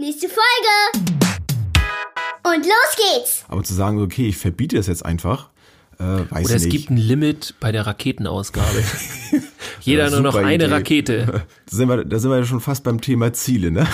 [0.00, 1.10] Nächste Folge.
[2.42, 3.44] Und los geht's.
[3.48, 5.50] Aber zu sagen, okay, ich verbiete das jetzt einfach,
[5.98, 6.70] äh, weiß Oder es nicht.
[6.70, 8.82] gibt ein Limit bei der Raketenausgabe.
[9.82, 10.72] Jeder Ja, nur noch eine Idee.
[10.72, 11.44] Rakete.
[11.70, 13.86] Da sind, wir, da sind wir ja schon fast beim Thema Ziele, ne?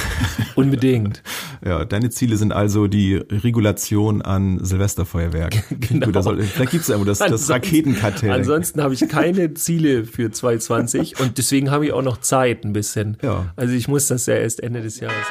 [0.54, 1.22] Unbedingt.
[1.62, 5.62] Ja, deine Ziele sind also die Regulation an Silvesterfeuerwerk.
[5.80, 6.06] Genau.
[6.06, 8.30] Gut, da soll, vielleicht gibt's ja das, das Raketenkartell.
[8.30, 12.72] Ansonsten habe ich keine Ziele für 2020 und deswegen habe ich auch noch Zeit ein
[12.72, 13.18] bisschen.
[13.22, 13.52] Ja.
[13.56, 15.26] Also ich muss das ja erst Ende des Jahres.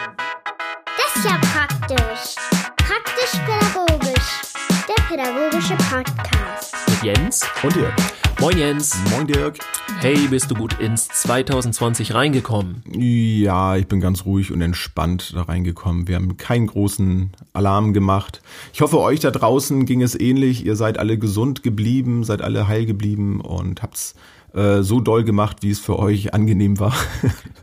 [1.16, 2.36] Ist ja praktisch.
[2.76, 4.42] Praktisch-pädagogisch.
[4.86, 6.76] Der pädagogische Podcast.
[6.90, 7.42] Mit Jens.
[7.64, 7.94] Und Dirk.
[8.42, 8.98] Moin Jens.
[9.12, 9.58] Moin Dirk.
[10.02, 12.84] Hey, bist du gut ins 2020 reingekommen?
[12.92, 16.10] Ja, ich bin ganz ruhig und entspannt da reingekommen.
[16.10, 18.42] Wir haben keinen großen Alarm gemacht.
[18.74, 20.66] Ich hoffe, euch da draußen ging es ähnlich.
[20.66, 24.16] Ihr seid alle gesund geblieben, seid alle heil geblieben und habt's
[24.56, 26.94] äh, so doll gemacht, wie es für euch angenehm war.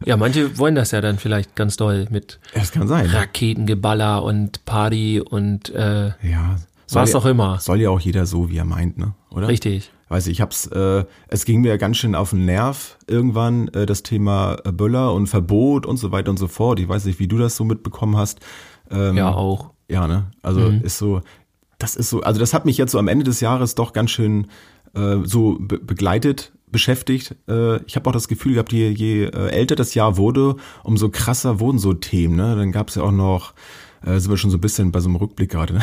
[0.04, 3.06] Ja, manche wollen das ja dann vielleicht ganz doll mit Es kann sein.
[3.06, 3.14] ne?
[3.14, 6.56] Raketengeballer und Party und äh, Ja.
[6.90, 7.60] was ja- auch immer.
[7.60, 9.14] Soll ja auch jeder so, wie er meint, ne?
[9.30, 9.46] Oder?
[9.46, 9.92] Richtig.
[10.08, 13.86] Weiß ich, ich hab's, äh, es ging mir ganz schön auf den Nerv irgendwann, äh,
[13.86, 16.80] das Thema äh, Böller und Verbot und so weiter und so fort.
[16.80, 18.40] Ich weiß nicht, wie du das so mitbekommen hast.
[18.90, 19.70] Ähm, Ja, auch.
[19.88, 20.32] Ja, ne?
[20.42, 21.20] Also ist so,
[21.78, 24.10] das ist so, also das hat mich jetzt so am Ende des Jahres doch ganz
[24.10, 24.48] schön
[24.94, 27.36] äh, so be begleitet, beschäftigt.
[27.48, 31.08] Äh, ich habe auch das Gefühl gehabt, je, je äh, älter das Jahr wurde, umso
[31.08, 32.36] krasser wurden so Themen.
[32.36, 32.56] Ne?
[32.56, 33.54] Dann gab's ja auch noch,
[34.04, 35.82] äh, sind wir schon so ein bisschen bei so einem Rückblick gerade, ne?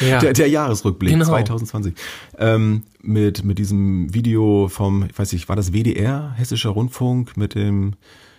[0.00, 0.18] Ja.
[0.20, 1.26] der, der Jahresrückblick Genau.
[1.26, 1.94] 2020.
[2.38, 7.54] Ähm, mit, mit diesem Video vom, ich weiß nicht, war das WDR, Hessischer Rundfunk, mit
[7.54, 7.94] dem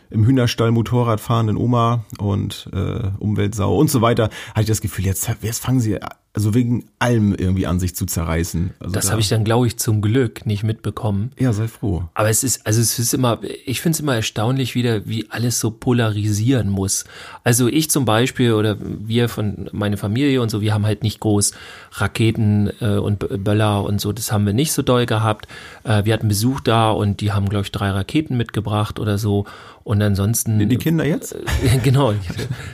[0.09, 5.05] im Hühnerstall Motorrad fahrenden Oma und äh, Umweltsau und so weiter, hatte ich das Gefühl,
[5.05, 5.97] jetzt, jetzt fangen sie
[6.35, 8.71] also wegen allem irgendwie an, sich zu zerreißen.
[8.79, 11.31] Also Das da- habe ich dann, glaube ich, zum Glück nicht mitbekommen.
[11.37, 12.05] Ja, sei froh.
[12.15, 15.59] Aber es ist, also es ist immer, ich finde es immer erstaunlich wieder, wie alles
[15.59, 17.05] so polarisieren muss.
[17.43, 21.19] Also ich zum Beispiel oder wir von meine Familie und so, wir haben halt nicht
[21.19, 21.51] groß
[21.93, 25.47] Raketen äh, und Böller und so, das haben wir nicht so doll gehabt.
[25.83, 29.45] Äh, wir hatten Besuch da und die haben, glaube ich, drei Raketen mitgebracht oder so.
[29.83, 30.67] Und ansonsten.
[30.67, 31.35] Die Kinder jetzt?
[31.83, 32.13] genau,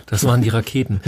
[0.06, 1.02] das waren die Raketen.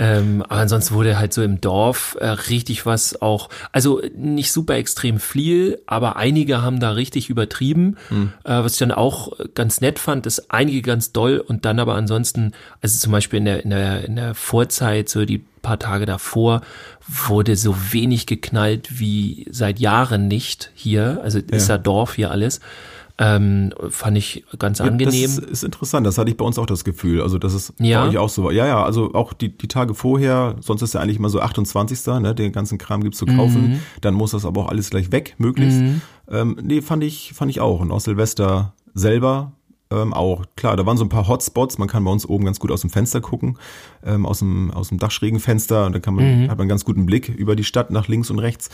[0.00, 4.76] Ähm, aber ansonsten wurde halt so im Dorf äh, richtig was auch, also nicht super
[4.76, 7.98] extrem viel, aber einige haben da richtig übertrieben.
[8.44, 11.96] Äh, was ich dann auch ganz nett fand, ist einige ganz doll und dann aber
[11.96, 16.06] ansonsten, also zum Beispiel in der, in der, in der Vorzeit, so die paar Tage
[16.06, 16.62] davor,
[17.06, 21.20] wurde so wenig geknallt wie seit Jahren nicht hier.
[21.22, 22.60] Also ist ja Dorf hier alles.
[23.22, 25.04] Ähm, fand ich ganz angenehm.
[25.04, 27.20] Das ist, ist interessant, das hatte ich bei uns auch das Gefühl.
[27.20, 28.02] Also das ist Ja?
[28.02, 28.44] bei euch auch so.
[28.44, 28.52] war.
[28.52, 32.06] Ja, ja, also auch die, die Tage vorher, sonst ist ja eigentlich immer so 28.
[32.20, 33.72] Ne, den ganzen Kram gibt's zu kaufen.
[33.72, 33.80] Mhm.
[34.00, 35.82] Dann muss das aber auch alles gleich weg, möglichst.
[36.30, 37.80] Ähm, nee, fand ich, fand ich auch.
[37.80, 39.52] Und auch Silvester selber
[39.92, 40.44] ähm, auch.
[40.56, 41.76] Klar, da waren so ein paar Hotspots.
[41.76, 43.58] Man kann bei uns oben ganz gut aus dem Fenster gucken,
[44.02, 45.84] ähm, aus dem, aus dem Dachschrägenfenster.
[45.84, 46.42] Und da kann man, Mhm.
[46.44, 48.70] hat man einen ganz guten Blick über die Stadt nach links und rechts.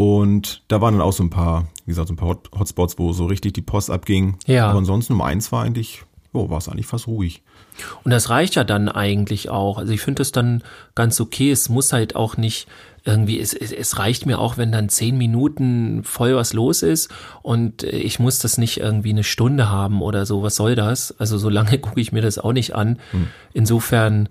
[0.00, 3.00] Und da waren dann auch so ein paar, wie gesagt, so ein paar Hot Hotspots,
[3.00, 4.38] wo so richtig die Post abging.
[4.46, 4.68] Ja.
[4.68, 7.42] Aber ansonsten um eins war eigentlich, oh, war es eigentlich fast ruhig.
[8.04, 9.76] Und das reicht ja dann eigentlich auch.
[9.76, 10.62] Also ich finde das dann
[10.94, 11.50] ganz okay.
[11.50, 12.68] Es muss halt auch nicht
[13.08, 17.10] irgendwie, es, es, es reicht mir auch, wenn dann zehn Minuten voll was los ist
[17.42, 20.42] und äh, ich muss das nicht irgendwie eine Stunde haben oder so.
[20.42, 21.14] Was soll das?
[21.18, 22.98] Also so lange gucke ich mir das auch nicht an.
[23.54, 24.28] Insofern,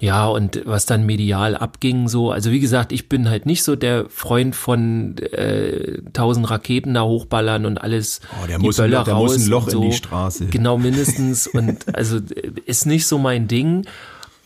[0.00, 3.74] ja, und was dann medial abging, so, also wie gesagt, ich bin halt nicht so
[3.76, 8.20] der Freund von äh, tausend Raketen da hochballern und alles.
[8.42, 9.90] Oh, der die muss ein Böller Loch- der muss ein raus Loch und in die
[9.92, 9.96] so.
[9.96, 10.46] Straße.
[10.46, 11.46] Genau, mindestens.
[11.46, 13.86] Und also äh, ist nicht so mein Ding.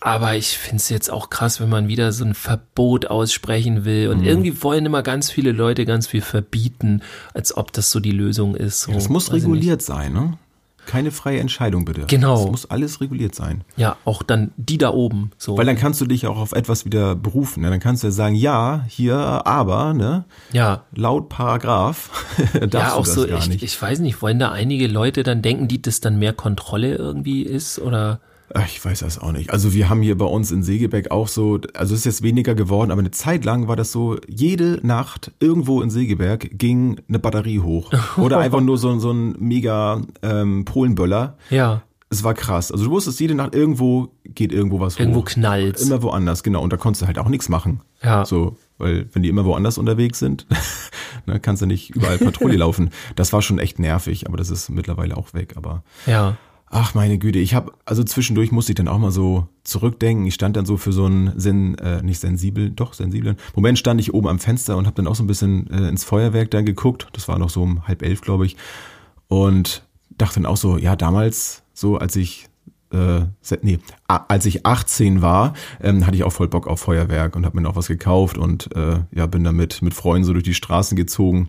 [0.04, 4.08] Aber ich finde es jetzt auch krass, wenn man wieder so ein Verbot aussprechen will.
[4.08, 4.18] Mhm.
[4.18, 7.02] Und irgendwie wollen immer ganz viele Leute ganz viel verbieten,
[7.34, 8.80] als ob das so die Lösung ist.
[8.80, 10.38] So, Das muss reguliert sein, ne?
[10.84, 12.06] Keine freie Entscheidung, bitte.
[12.08, 12.42] Genau.
[12.42, 13.62] Das muss alles reguliert sein.
[13.76, 15.30] Ja, auch dann die da oben.
[15.38, 15.56] So.
[15.56, 17.62] Weil dann kannst du dich auch auf etwas wieder berufen.
[17.62, 17.70] Ne?
[17.70, 20.24] Dann kannst du ja sagen, ja, hier, aber, ne?
[20.52, 20.82] ja.
[20.92, 22.10] Laut Paragraph
[22.54, 23.62] darfst Ja, auch du das so, gar ich, nicht.
[23.62, 27.42] ich weiß nicht, wollen da einige Leute dann denken, die das dann mehr Kontrolle irgendwie
[27.42, 28.18] ist oder?
[28.66, 29.50] Ich weiß das auch nicht.
[29.50, 32.54] Also wir haben hier bei uns in Segeberg auch so, also es ist jetzt weniger
[32.54, 37.18] geworden, aber eine Zeit lang war das so, jede Nacht irgendwo in Segeberg ging eine
[37.18, 37.90] Batterie hoch.
[38.18, 41.38] Oder einfach nur so, so ein mega ähm, Polenböller.
[41.48, 42.70] Ja, Es war krass.
[42.70, 45.24] Also du wusstest, jede Nacht irgendwo geht irgendwo was irgendwo hoch.
[45.26, 45.80] knallt's.
[45.82, 46.60] Immer woanders, genau.
[46.62, 47.80] Und da konntest du halt auch nichts machen.
[48.02, 48.26] Ja.
[48.26, 50.46] So, weil wenn die immer woanders unterwegs sind,
[51.26, 52.90] ne, kannst du nicht überall Patrouille laufen.
[53.16, 55.54] Das war schon echt nervig, aber das ist mittlerweile auch weg.
[55.56, 56.36] Aber Ja.
[56.72, 60.26] Ach meine Güte, ich habe also zwischendurch musste ich dann auch mal so zurückdenken.
[60.26, 64.00] Ich stand dann so für so einen sen, äh, nicht sensibel, doch sensiblen Moment stand
[64.00, 66.64] ich oben am Fenster und habe dann auch so ein bisschen äh, ins Feuerwerk dann
[66.64, 67.08] geguckt.
[67.12, 68.56] Das war noch so um halb elf, glaube ich.
[69.28, 69.86] Und
[70.16, 72.48] dachte dann auch so, ja damals so als ich
[72.90, 73.26] äh,
[73.62, 77.56] nee, als ich 18 war, ähm, hatte ich auch voll Bock auf Feuerwerk und habe
[77.56, 80.96] mir noch was gekauft und äh, ja, bin damit mit Freunden so durch die Straßen
[80.96, 81.48] gezogen.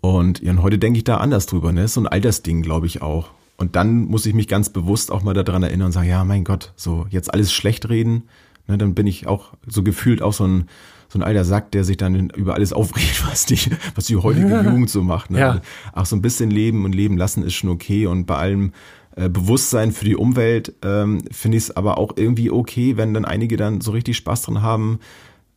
[0.00, 1.88] Und, ja, und heute denke ich da anders drüber, ne?
[1.88, 3.30] So ein Altersding, glaube ich auch.
[3.56, 6.44] Und dann muss ich mich ganz bewusst auch mal daran erinnern und sagen, ja, mein
[6.44, 8.24] Gott, so jetzt alles schlecht reden,
[8.66, 10.68] ne, dann bin ich auch so gefühlt auch so ein
[11.08, 13.58] so ein alter Sack, der sich dann über alles aufregt, was die,
[13.94, 14.62] was die heutige ja.
[14.62, 15.30] Jugend so macht.
[15.30, 15.38] Ne?
[15.38, 15.60] Ja.
[15.92, 18.72] Ach, so ein bisschen leben und leben lassen ist schon okay und bei allem
[19.14, 23.24] äh, Bewusstsein für die Umwelt ähm, finde ich es aber auch irgendwie okay, wenn dann
[23.24, 24.98] einige dann so richtig Spaß dran haben,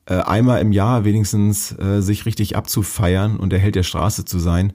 [0.05, 4.39] äh, einmal im Jahr wenigstens äh, sich richtig abzufeiern und der Held der Straße zu
[4.39, 4.73] sein.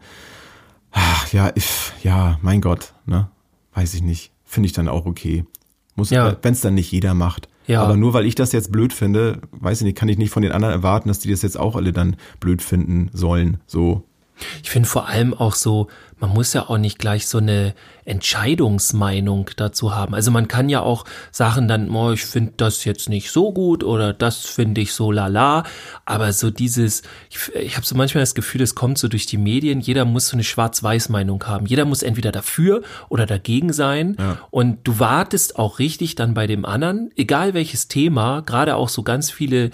[0.94, 3.28] Ach, ja, ich, ja, mein Gott, ne?
[3.74, 4.30] Weiß ich nicht.
[4.44, 5.44] Finde ich dann auch okay.
[5.96, 6.36] Muss, ja.
[6.40, 7.48] wenn es dann nicht jeder macht.
[7.66, 7.82] Ja.
[7.82, 10.42] Aber nur weil ich das jetzt blöd finde, weiß ich nicht, kann ich nicht von
[10.42, 13.58] den anderen erwarten, dass die das jetzt auch alle dann blöd finden sollen.
[13.66, 14.04] So.
[14.62, 15.88] Ich finde vor allem auch so,
[16.18, 20.14] man muss ja auch nicht gleich so eine Entscheidungsmeinung dazu haben.
[20.14, 23.84] Also man kann ja auch Sachen dann, oh, ich finde das jetzt nicht so gut
[23.84, 25.64] oder das finde ich so lala.
[26.04, 29.38] Aber so dieses, ich, ich habe so manchmal das Gefühl, es kommt so durch die
[29.38, 31.66] Medien, jeder muss so eine Schwarz-Weiß-Meinung haben.
[31.66, 34.16] Jeder muss entweder dafür oder dagegen sein.
[34.18, 34.38] Ja.
[34.50, 39.02] Und du wartest auch richtig dann bei dem anderen, egal welches Thema, gerade auch so
[39.02, 39.70] ganz viele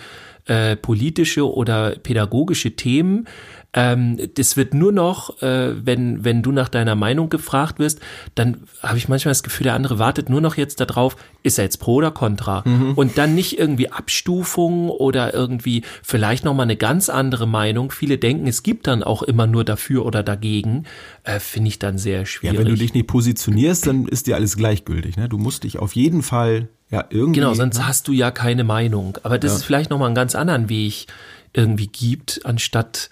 [0.47, 3.29] äh, politische oder pädagogische Themen,
[3.73, 8.01] ähm, das wird nur noch, äh, wenn, wenn du nach deiner Meinung gefragt wirst,
[8.35, 11.65] dann habe ich manchmal das Gefühl, der andere wartet nur noch jetzt darauf, ist er
[11.65, 12.65] jetzt pro oder contra?
[12.67, 12.95] Mhm.
[12.95, 17.93] Und dann nicht irgendwie Abstufung oder irgendwie vielleicht nochmal eine ganz andere Meinung.
[17.93, 20.85] Viele denken, es gibt dann auch immer nur dafür oder dagegen.
[21.23, 22.59] Äh, Finde ich dann sehr schwierig.
[22.59, 25.17] Ja, wenn du dich nicht positionierst, dann ist dir alles gleichgültig.
[25.17, 25.29] Ne?
[25.29, 27.39] Du musst dich auf jeden Fall ja irgendwie.
[27.39, 27.87] Genau, sonst ne?
[27.87, 29.17] hast du ja keine Meinung.
[29.23, 29.57] Aber das ja.
[29.59, 31.07] ist vielleicht nochmal einen ganz anderen Weg
[31.53, 33.11] irgendwie gibt, anstatt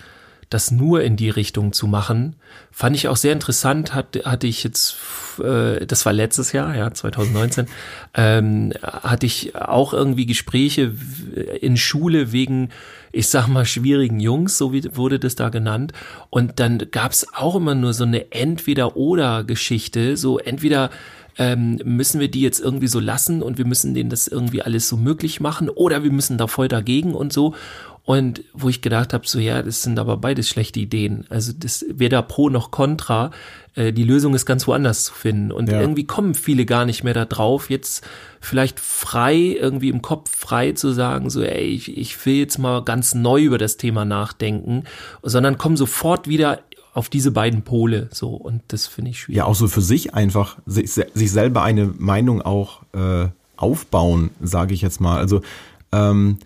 [0.51, 2.37] das nur in die Richtung zu machen.
[2.71, 4.97] Fand ich auch sehr interessant, hat, hatte ich jetzt,
[5.43, 7.67] äh, das war letztes Jahr, ja, 2019,
[8.15, 10.95] ähm, hatte ich auch irgendwie Gespräche
[11.61, 12.71] in Schule wegen,
[13.13, 15.93] ich sag mal, schwierigen Jungs, so wie wurde das da genannt.
[16.31, 20.91] Und dann gab's auch immer nur so eine Entweder-Oder-Geschichte, so entweder
[21.39, 24.89] ähm, müssen wir die jetzt irgendwie so lassen und wir müssen denen das irgendwie alles
[24.89, 27.55] so möglich machen oder wir müssen da voll dagegen und so.
[28.09, 31.27] Und wo ich gedacht habe, so ja, das sind aber beides schlechte Ideen.
[31.29, 33.33] Also das weder pro noch contra.
[33.75, 35.53] Äh, die Lösung ist ganz woanders zu finden.
[35.53, 35.79] Und ja.
[35.79, 38.03] irgendwie kommen viele gar nicht mehr da drauf, jetzt
[38.41, 42.83] vielleicht frei, irgendwie im Kopf frei zu sagen, so ey, ich, ich will jetzt mal
[42.83, 44.85] ganz neu über das Thema nachdenken,
[45.23, 46.61] sondern kommen sofort wieder
[46.95, 49.37] auf diese beiden Pole so und das finde ich schwierig.
[49.37, 53.29] Ja, auch so für sich einfach sich, sich selber eine Meinung auch äh,
[53.59, 55.19] aufbauen, sage ich jetzt mal.
[55.19, 55.43] Also
[55.93, 56.39] ähm,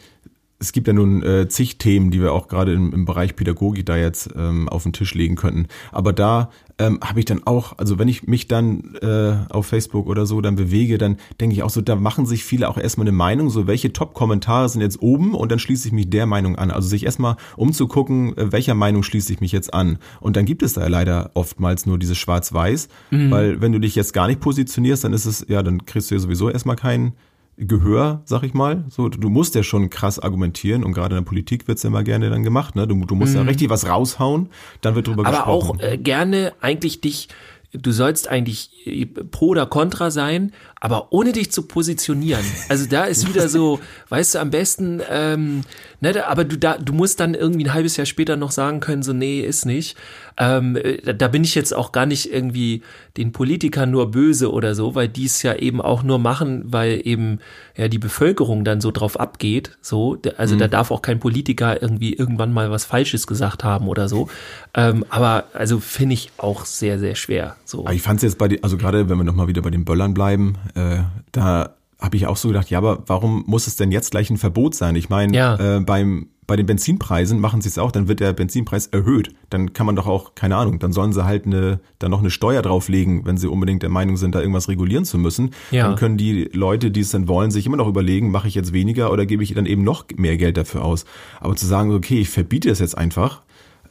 [0.62, 3.85] es gibt ja nun äh, zig Themen, die wir auch gerade im, im Bereich Pädagogik
[3.85, 5.67] da jetzt ähm, auf den Tisch legen könnten.
[5.91, 10.06] Aber da ähm, habe ich dann auch, also wenn ich mich dann äh, auf Facebook
[10.06, 13.06] oder so dann bewege, dann denke ich auch so, da machen sich viele auch erstmal
[13.06, 16.56] eine Meinung, so welche Top-Kommentare sind jetzt oben und dann schließe ich mich der Meinung
[16.56, 16.70] an.
[16.70, 19.99] Also sich erstmal umzugucken, äh, welcher Meinung schließe ich mich jetzt an.
[20.20, 23.31] Und dann gibt es da ja leider oftmals nur dieses Schwarz-Weiß, mhm.
[23.32, 26.15] weil wenn du dich jetzt gar nicht positionierst, dann ist es, ja, dann kriegst du
[26.15, 27.15] ja sowieso erstmal keinen
[27.58, 28.84] Gehör, sag ich mal.
[28.88, 32.02] So, du musst ja schon krass argumentieren und gerade in der Politik wird's ja immer
[32.02, 32.76] gerne dann gemacht.
[32.76, 32.87] Ne?
[32.87, 33.40] Du, du musst mhm.
[33.40, 34.49] ja richtig was raushauen,
[34.81, 35.78] dann wird drüber Aber gesprochen.
[35.81, 37.28] Aber auch äh, gerne eigentlich dich,
[37.72, 40.52] du sollst eigentlich äh, pro oder contra sein,
[40.82, 42.44] aber ohne dich zu positionieren.
[42.69, 45.60] Also da ist wieder so, weißt du, am besten, ähm,
[46.01, 49.05] ne, aber du da, du musst dann irgendwie ein halbes Jahr später noch sagen können,
[49.05, 49.96] so nee, ist nicht.
[50.39, 52.82] Ähm, äh, da bin ich jetzt auch gar nicht irgendwie
[53.17, 57.01] den Politikern nur böse oder so, weil die es ja eben auch nur machen, weil
[57.05, 57.39] eben
[57.77, 59.77] ja die Bevölkerung dann so drauf abgeht.
[59.82, 60.58] So, also mhm.
[60.58, 64.29] da darf auch kein Politiker irgendwie irgendwann mal was Falsches gesagt haben oder so.
[64.74, 67.56] Ähm, aber also finde ich auch sehr, sehr schwer.
[67.65, 67.81] So.
[67.81, 69.84] Aber ich fand es jetzt bei, die, also gerade wenn wir nochmal wieder bei den
[69.84, 71.00] Böllern bleiben, äh,
[71.32, 74.36] da habe ich auch so gedacht, ja, aber warum muss es denn jetzt gleich ein
[74.36, 74.96] Verbot sein?
[74.96, 75.76] Ich meine, ja.
[75.76, 79.32] äh, beim bei den Benzinpreisen machen sie es auch, dann wird der Benzinpreis erhöht.
[79.48, 82.31] Dann kann man doch auch, keine Ahnung, dann sollen sie halt eine, dann noch eine
[82.31, 85.52] Steuer drauflegen, wenn sie unbedingt der Meinung sind, da irgendwas regulieren zu müssen.
[85.70, 85.86] Ja.
[85.86, 88.72] Dann können die Leute, die es dann wollen, sich immer noch überlegen, mache ich jetzt
[88.72, 91.05] weniger oder gebe ich dann eben noch mehr Geld dafür aus.
[91.41, 93.43] Aber zu sagen, okay, ich verbiete es jetzt einfach,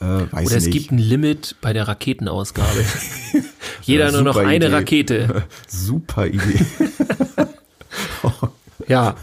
[0.01, 0.73] äh, weiß Oder es nicht.
[0.73, 2.83] gibt ein Limit bei der Raketenausgabe.
[3.83, 4.73] Jeder ja, nur noch eine Idee.
[4.73, 5.43] Rakete.
[5.67, 6.65] Super Idee.
[8.87, 9.15] ja.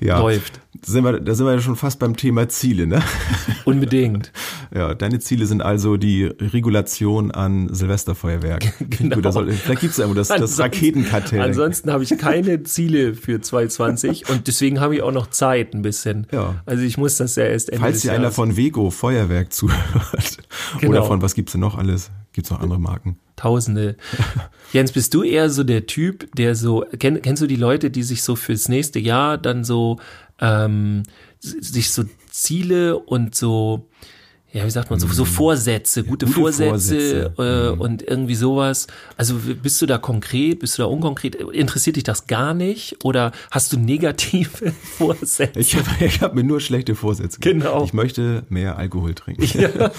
[0.00, 0.18] ja.
[0.18, 0.60] Läuft.
[0.88, 3.02] Sind wir, da sind wir ja schon fast beim Thema Ziele, ne?
[3.64, 4.30] Unbedingt.
[4.72, 8.72] Ja, deine Ziele sind also die Regulation an Silvesterfeuerwerk.
[8.90, 9.16] genau.
[9.16, 11.40] Gut, soll, vielleicht gibt es ja das, das Raketenkartell.
[11.40, 15.82] Ansonsten habe ich keine Ziele für 2020 und deswegen habe ich auch noch Zeit ein
[15.82, 16.28] bisschen.
[16.30, 16.62] Ja.
[16.66, 20.38] Also ich muss das ja erst Ende Falls hier einer von Vego Feuerwerk zuhört
[20.80, 20.92] genau.
[20.92, 22.12] oder von was gibt's denn noch alles?
[22.32, 23.18] Gibt's noch andere Marken?
[23.34, 23.96] Tausende.
[24.72, 28.02] Jens, bist du eher so der Typ, der so, kenn, kennst du die Leute, die
[28.02, 29.98] sich so fürs nächste Jahr dann so,
[30.40, 31.02] ähm,
[31.40, 33.88] sich so Ziele und so,
[34.52, 35.28] ja, wie sagt man, so, so mhm.
[35.28, 37.34] Vorsätze, gute, gute Vorsätze, Vorsätze.
[37.38, 37.80] Äh, mhm.
[37.80, 38.86] und irgendwie sowas.
[39.16, 41.34] Also bist du da konkret, bist du da unkonkret?
[41.34, 43.04] Interessiert dich das gar nicht?
[43.04, 45.58] Oder hast du negative Vorsätze?
[45.58, 47.38] Ich habe ich hab mir nur schlechte Vorsätze.
[47.40, 47.84] Genau.
[47.84, 49.44] Ich möchte mehr Alkohol trinken.
[49.60, 49.68] Ja.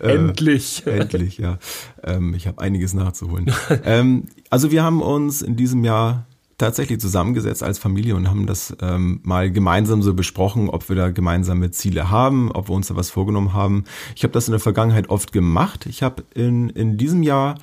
[0.00, 0.86] endlich.
[0.86, 1.58] Äh, endlich, ja.
[2.04, 3.52] Ähm, ich habe einiges nachzuholen.
[3.84, 6.26] ähm, also wir haben uns in diesem Jahr
[6.58, 11.10] tatsächlich zusammengesetzt als Familie und haben das ähm, mal gemeinsam so besprochen, ob wir da
[11.10, 13.84] gemeinsame Ziele haben, ob wir uns da was vorgenommen haben.
[14.14, 15.86] Ich habe das in der Vergangenheit oft gemacht.
[15.86, 17.56] Ich habe in, in diesem Jahr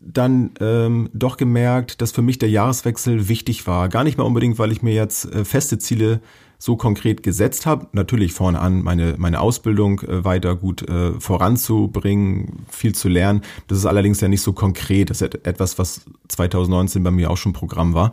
[0.00, 3.88] dann ähm, doch gemerkt, dass für mich der Jahreswechsel wichtig war.
[3.88, 6.20] Gar nicht mal unbedingt, weil ich mir jetzt äh, feste Ziele
[6.62, 7.88] so konkret gesetzt habe.
[7.90, 13.42] Natürlich vorne an, meine, meine Ausbildung äh, weiter gut äh, voranzubringen, viel zu lernen.
[13.66, 15.10] Das ist allerdings ja nicht so konkret.
[15.10, 18.12] Das ist etwas, was 2019 bei mir auch schon Programm war.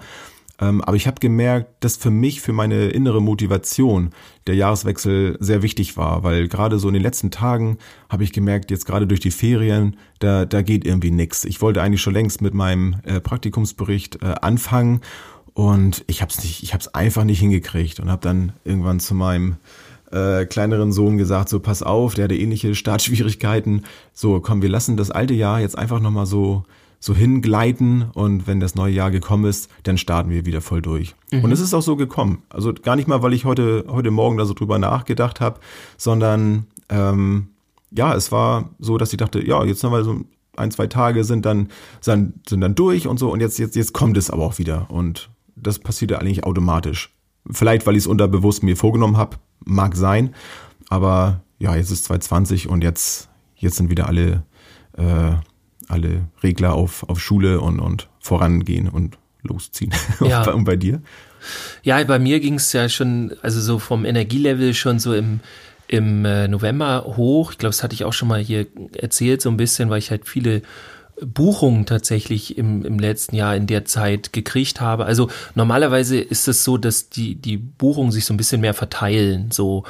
[0.59, 4.09] Ähm, aber ich habe gemerkt, dass für mich, für meine innere Motivation
[4.47, 7.77] der Jahreswechsel sehr wichtig war, weil gerade so in den letzten Tagen
[8.09, 11.45] habe ich gemerkt, jetzt gerade durch die Ferien, da, da geht irgendwie nix.
[11.45, 15.01] Ich wollte eigentlich schon längst mit meinem äh, Praktikumsbericht äh, anfangen
[15.53, 18.99] und ich habe es nicht, ich habe es einfach nicht hingekriegt und habe dann irgendwann
[18.99, 19.57] zu meinem
[20.11, 23.85] äh, kleineren Sohn gesagt, so pass auf, der hatte ähnliche Startschwierigkeiten.
[24.13, 26.63] So, komm, wir lassen das alte Jahr jetzt einfach nochmal so
[27.01, 31.15] so hingleiten und wenn das neue Jahr gekommen ist, dann starten wir wieder voll durch.
[31.31, 31.45] Mhm.
[31.45, 32.43] Und es ist auch so gekommen.
[32.49, 35.61] Also gar nicht mal, weil ich heute heute Morgen da so drüber nachgedacht habe,
[35.97, 37.47] sondern ähm,
[37.91, 40.25] ja, es war so, dass ich dachte, ja, jetzt haben wir so
[40.57, 41.69] ein, zwei Tage sind dann,
[42.01, 44.87] sind, sind dann durch und so und jetzt, jetzt, jetzt kommt es aber auch wieder.
[44.89, 45.29] Und
[45.61, 47.13] das passiert ja eigentlich automatisch.
[47.51, 50.35] Vielleicht, weil ich es unterbewusst mir vorgenommen habe, mag sein.
[50.89, 54.43] Aber ja, jetzt ist 2020 und jetzt, jetzt sind wieder alle,
[54.97, 55.33] äh,
[55.87, 59.93] alle Regler auf, auf Schule und, und vorangehen und losziehen.
[60.21, 60.49] Ja.
[60.51, 61.01] und bei dir?
[61.83, 65.39] Ja, bei mir ging es ja schon, also so vom Energielevel schon so im,
[65.87, 67.51] im äh, November hoch.
[67.51, 70.11] Ich glaube, das hatte ich auch schon mal hier erzählt, so ein bisschen, weil ich
[70.11, 70.61] halt viele
[71.25, 75.05] Buchungen tatsächlich im, im letzten Jahr in der Zeit gekriegt habe.
[75.05, 79.51] Also normalerweise ist es so, dass die, die Buchungen sich so ein bisschen mehr verteilen,
[79.51, 79.83] so.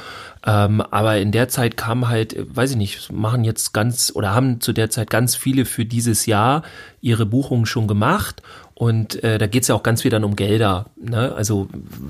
[0.46, 4.60] Ähm, aber in der Zeit kam halt, weiß ich nicht, machen jetzt ganz oder haben
[4.60, 6.62] zu der Zeit ganz viele für dieses Jahr
[7.02, 8.42] ihre Buchungen schon gemacht
[8.80, 10.86] und äh, da geht es ja auch ganz viel dann um Gelder.
[10.96, 11.34] Ne?
[11.34, 11.68] Also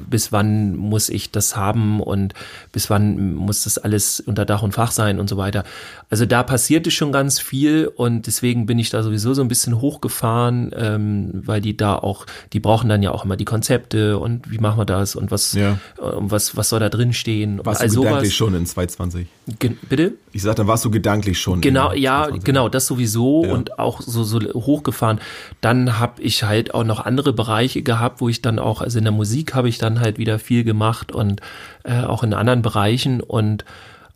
[0.09, 2.33] bis wann muss ich das haben und
[2.71, 5.65] bis wann muss das alles unter Dach und Fach sein und so weiter.
[6.11, 9.81] Also da passierte schon ganz viel und deswegen bin ich da sowieso so ein bisschen
[9.81, 14.49] hochgefahren, ähm, weil die da auch, die brauchen dann ja auch immer die Konzepte und
[14.49, 15.73] wie machen wir das und was, ja.
[15.73, 17.61] äh, was, was soll da drin stehen.
[17.65, 19.27] Warst also du gedanklich schon in 220?
[19.59, 20.13] Ge bitte?
[20.33, 21.61] Ich sagte, warst du gedanklich schon.
[21.61, 22.45] Genau, ja, 220.
[22.45, 23.53] genau, das sowieso ja.
[23.53, 25.19] und auch so, so hochgefahren.
[25.61, 28.99] Dann habe ich halt halt auch noch andere Bereiche gehabt, wo ich dann auch, also
[28.99, 31.41] in der Musik habe ich dann halt wieder viel gemacht und
[31.85, 33.65] äh, auch in anderen Bereichen und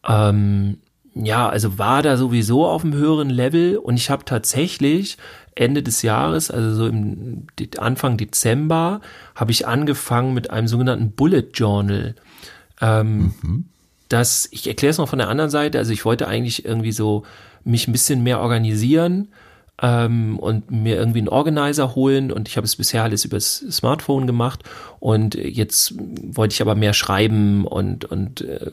[0.06, 0.78] ähm,
[1.14, 5.16] ja, also war da sowieso auf einem höheren Level und ich habe tatsächlich
[5.54, 7.46] Ende des Jahres, also so im
[7.78, 9.00] Anfang Dezember,
[9.34, 12.16] habe ich angefangen mit einem sogenannten Bullet Journal.
[12.80, 13.64] Ähm, mhm.
[14.08, 17.22] Das, ich erkläre es noch von der anderen Seite, also ich wollte eigentlich irgendwie so
[17.64, 19.28] mich ein bisschen mehr organisieren
[19.82, 24.26] ähm, und mir irgendwie einen Organizer holen und ich habe es bisher alles übers Smartphone
[24.26, 24.62] gemacht
[25.00, 28.70] und jetzt wollte ich aber mehr schreiben und und äh,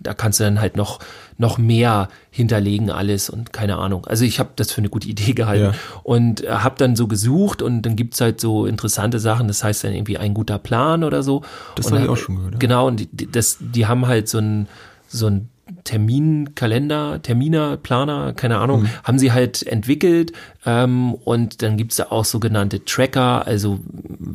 [0.00, 1.00] da kannst du dann halt noch
[1.36, 4.06] noch mehr hinterlegen alles und keine Ahnung.
[4.06, 6.00] Also ich habe das für eine gute Idee gehalten ja.
[6.04, 9.82] und äh, habe dann so gesucht und dann gibt's halt so interessante Sachen, das heißt
[9.82, 11.42] dann irgendwie ein guter Plan oder so.
[11.74, 12.54] Das habe ich auch schon gehört.
[12.54, 12.58] Ja.
[12.60, 14.68] Genau und die, das die haben halt so ein
[15.08, 15.48] so ein
[15.82, 18.88] Terminkalender, Terminer, Planer, keine Ahnung, mhm.
[19.02, 20.32] haben sie halt entwickelt.
[20.66, 23.80] Ähm, und dann gibt's da auch sogenannte Tracker, also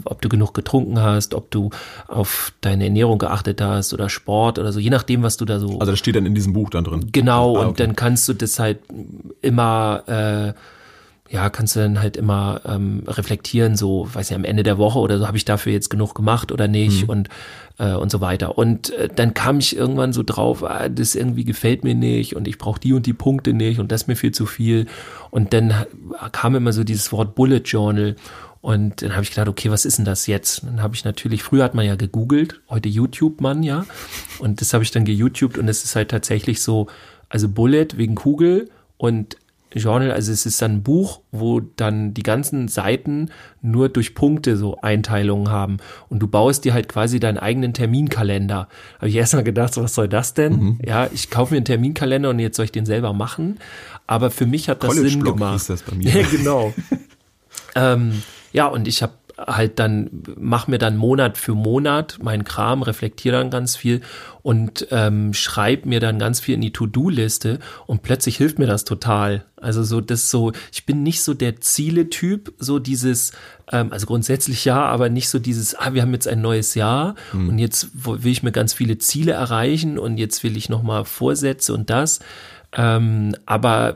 [0.06, 1.70] ob du genug getrunken hast, ob du
[2.08, 5.80] auf deine Ernährung geachtet hast oder Sport oder so, je nachdem, was du da so.
[5.80, 7.10] Also das steht dann in diesem Buch dann drin.
[7.12, 7.68] Genau, ah, okay.
[7.70, 8.80] und dann kannst du das halt
[9.42, 10.54] immer äh,
[11.32, 14.98] ja, kannst du dann halt immer ähm, reflektieren, so, weiß nicht, am Ende der Woche
[14.98, 17.10] oder so, habe ich dafür jetzt genug gemacht oder nicht mhm.
[17.10, 17.30] und
[17.80, 18.58] äh, und so weiter.
[18.58, 22.48] Und äh, dann kam ich irgendwann so drauf, ah, das irgendwie gefällt mir nicht und
[22.48, 24.86] ich brauche die und die Punkte nicht und das mir viel zu viel.
[25.32, 25.74] Und dann
[26.32, 28.16] kam immer so dieses Wort Bullet Journal
[28.62, 30.64] und dann habe ich gedacht, okay, was ist denn das jetzt?
[30.64, 33.86] Dann habe ich natürlich, früher hat man ja gegoogelt, heute YouTube man ja.
[34.40, 36.88] Und das habe ich dann geYouTubed und es ist halt tatsächlich so,
[37.30, 39.38] also Bullet wegen Kugel und
[39.74, 43.30] Journal, also es ist dann ein Buch, wo dann die ganzen Seiten
[43.62, 45.78] nur durch Punkte so Einteilungen haben
[46.10, 48.68] und du baust dir halt quasi deinen eigenen Terminkalender.
[48.98, 50.54] Habe ich erst mal gedacht, so was soll das denn?
[50.54, 50.80] Mhm.
[50.84, 53.60] Ja, ich kaufe mir einen Terminkalender und jetzt soll ich den selber machen.
[54.08, 55.54] Aber für mich hat das College Sinn Block gemacht.
[55.54, 56.10] hieß das bei mir.
[56.16, 56.74] Ja, genau.
[57.76, 59.14] ähm, ja, und ich habe
[59.48, 64.02] halt dann, mach mir dann Monat für Monat meinen Kram, reflektiere dann ganz viel
[64.42, 68.84] und ähm, schreibe mir dann ganz viel in die To-Do-Liste und plötzlich hilft mir das
[68.84, 69.46] total.
[69.58, 73.32] Also so, das so, ich bin nicht so der Ziele-Typ, so dieses,
[73.72, 77.16] ähm, also grundsätzlich ja, aber nicht so dieses, ah, wir haben jetzt ein neues Jahr
[77.32, 77.50] Hm.
[77.50, 81.74] und jetzt will ich mir ganz viele Ziele erreichen und jetzt will ich nochmal Vorsätze
[81.74, 82.20] und das.
[82.72, 83.96] Ähm, aber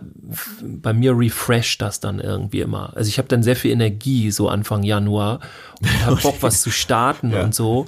[0.64, 2.94] bei mir refresht das dann irgendwie immer.
[2.96, 5.42] Also ich habe dann sehr viel Energie so Anfang Januar
[5.80, 7.44] und habe Bock, was zu starten Ja.
[7.44, 7.86] und so.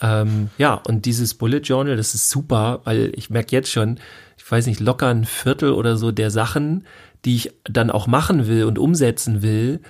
[0.00, 3.98] Ähm, ja, und dieses Bullet Journal, das ist super, weil ich merke jetzt schon,
[4.36, 6.84] ich weiß nicht, locker ein Viertel oder so der Sachen,
[7.24, 9.80] die ich dann auch machen will und umsetzen will,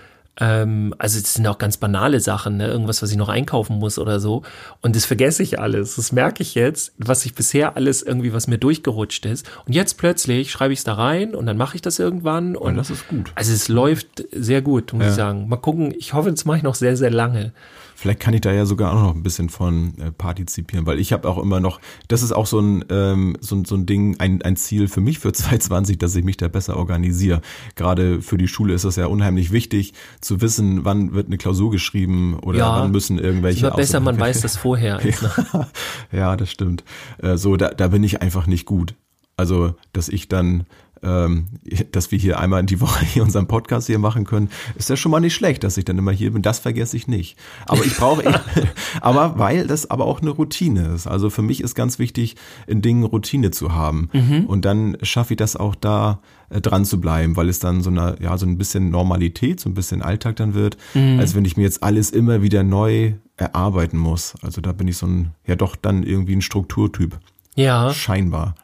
[0.41, 2.69] ähm, also es sind auch ganz banale Sachen, ne?
[2.69, 4.43] irgendwas, was ich noch einkaufen muss oder so.
[4.83, 5.97] Und das vergesse ich alles.
[5.97, 9.51] Das merke ich jetzt, was ich bisher alles irgendwie, was mir durchgerutscht ist.
[9.67, 12.57] Und jetzt plötzlich schreibe ich es da rein und dann mache ich das irgendwann.
[12.57, 13.33] Und das ist gut.
[13.35, 15.09] Also es läuft sehr gut, muss Ja.
[15.11, 15.49] ich sagen.
[15.49, 15.93] Mal gucken.
[15.99, 17.53] Ich hoffe, das mache ich noch sehr, sehr lange.
[18.01, 21.13] Vielleicht kann ich da ja sogar auch noch ein bisschen von äh, partizipieren, weil ich
[21.13, 24.21] habe auch immer noch, das ist auch so ein, ähm, so, ein- so ein Ding,
[24.21, 27.41] ein, ein Ziel für mich für 2020, dass ich mich da besser organisiere.
[27.75, 31.73] Gerade für die Schule ist das ja unheimlich wichtig, zu wissen, wann wird eine Klausur
[31.73, 32.81] geschrieben oder Ja.
[32.81, 33.67] wann müssen irgendwelche.
[33.67, 34.99] Immer besser, man weiß das vorher.
[35.01, 35.67] als nach-
[36.13, 36.85] ja, das stimmt.
[37.21, 38.95] Äh, so, da, da bin ich einfach nicht gut.
[39.37, 40.67] Also, dass ich dann,
[41.93, 44.97] dass wir hier einmal in die Woche hier unseren Podcast hier machen können, ist ja
[44.97, 46.43] schon mal nicht schlecht, dass ich dann immer hier bin.
[46.43, 47.37] Das vergesse ich nicht.
[47.67, 48.23] Aber ich brauche,
[49.01, 51.07] aber weil das aber auch eine Routine ist.
[51.07, 52.37] Also für mich ist ganz wichtig,
[52.67, 54.09] in Dingen Routine zu haben.
[54.47, 57.91] Und dann schaffe ich das auch da äh, dran zu bleiben, weil es dann so
[57.91, 60.77] eine, ja, so ein bisschen Normalität, so ein bisschen Alltag dann wird,
[61.19, 64.35] als wenn ich mir jetzt alles immer wieder neu erarbeiten muss.
[64.43, 67.19] Also da bin ich so ein, ja doch dann irgendwie ein Strukturtyp.
[67.55, 68.55] Ja, Scheinbar.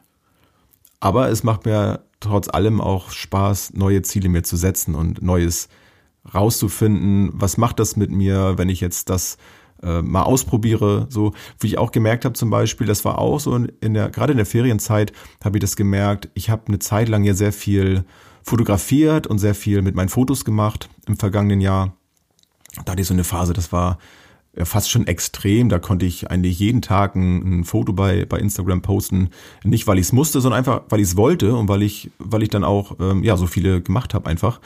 [0.99, 5.69] Aber es macht mir trotz allem auch Spaß, neue Ziele mir zu setzen und Neues
[6.33, 7.29] rauszufinden.
[7.33, 9.37] Was macht das mit mir, wenn ich jetzt das
[9.83, 11.07] äh, mal ausprobiere?
[11.09, 14.31] So, wie ich auch gemerkt habe zum Beispiel, das war auch so in der, gerade
[14.31, 15.13] in der Ferienzeit
[15.43, 16.29] habe ich das gemerkt.
[16.33, 18.05] Ich habe eine Zeit lang ja sehr viel
[18.43, 21.95] fotografiert und sehr viel mit meinen Fotos gemacht im vergangenen Jahr.
[22.83, 23.97] Da hatte ich so eine Phase, das war
[24.63, 25.69] fast schon extrem.
[25.69, 29.29] Da konnte ich eigentlich jeden Tag ein, ein Foto bei, bei Instagram posten.
[29.63, 32.43] Nicht, weil ich es musste, sondern einfach, weil ich es wollte und weil ich, weil
[32.43, 34.61] ich dann auch ähm, ja so viele gemacht habe einfach.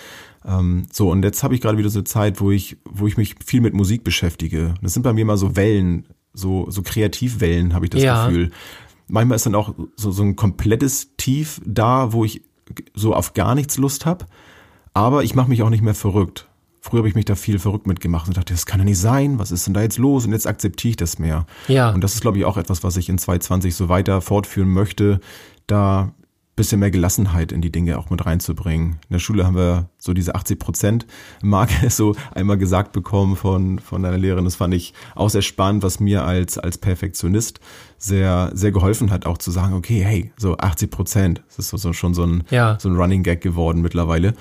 [0.46, 3.18] Ähm, so, und jetzt habe ich gerade wieder so eine Zeit, wo ich, wo ich
[3.18, 4.76] mich viel mit Musik beschäftige.
[4.82, 8.28] Das sind bei mir immer so Wellen, so, so Kreativwellen, habe ich das Ja.
[8.28, 8.52] Gefühl.
[9.08, 12.44] Manchmal ist dann auch so, so ein komplettes Tief da, wo ich
[12.94, 14.26] so auf gar nichts Lust habe.
[14.94, 16.49] Aber ich mache mich auch nicht mehr verrückt.
[16.82, 19.38] Früher habe ich mich da viel verrückt mitgemacht und dachte, das kann ja nicht sein,
[19.40, 20.26] was ist denn da jetzt los?
[20.26, 21.46] Und jetzt akzeptiere ich das mehr.
[21.68, 21.90] Ja.
[21.92, 25.20] Und das ist, glaube ich, auch etwas, was ich in 2020 so weiter fortführen möchte,
[25.68, 26.14] da
[26.60, 29.00] bisschen mehr Gelassenheit in die Dinge auch mit reinzubringen.
[29.08, 31.08] In der Schule haben wir so diese 80 Prozent
[31.42, 34.44] Marke so einmal gesagt bekommen von, von einer Lehrerin.
[34.44, 37.62] Das fand ich auch sehr spannend, was mir als, als Perfektionist
[37.98, 41.42] sehr, sehr geholfen hat, auch zu sagen, okay, hey, so 80 Prozent.
[41.48, 42.78] Das ist so, so schon so ein, Ja.
[42.78, 44.34] so ein Running Gag geworden mittlerweile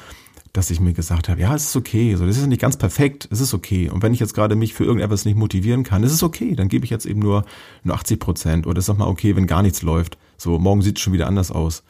[0.59, 3.29] dass ich mir gesagt habe, ja, es ist okay, so, das ist nicht ganz perfekt,
[3.31, 3.89] es ist okay.
[3.89, 6.67] Und wenn ich jetzt gerade mich für irgendetwas nicht motivieren kann, es ist okay, dann
[6.67, 7.45] gebe ich jetzt eben nur,
[7.85, 8.67] nur 80 Prozent.
[8.67, 10.19] Oder ist auch mal okay, wenn gar nichts läuft.
[10.37, 11.85] So, morgen sieht es schon wieder anders aus.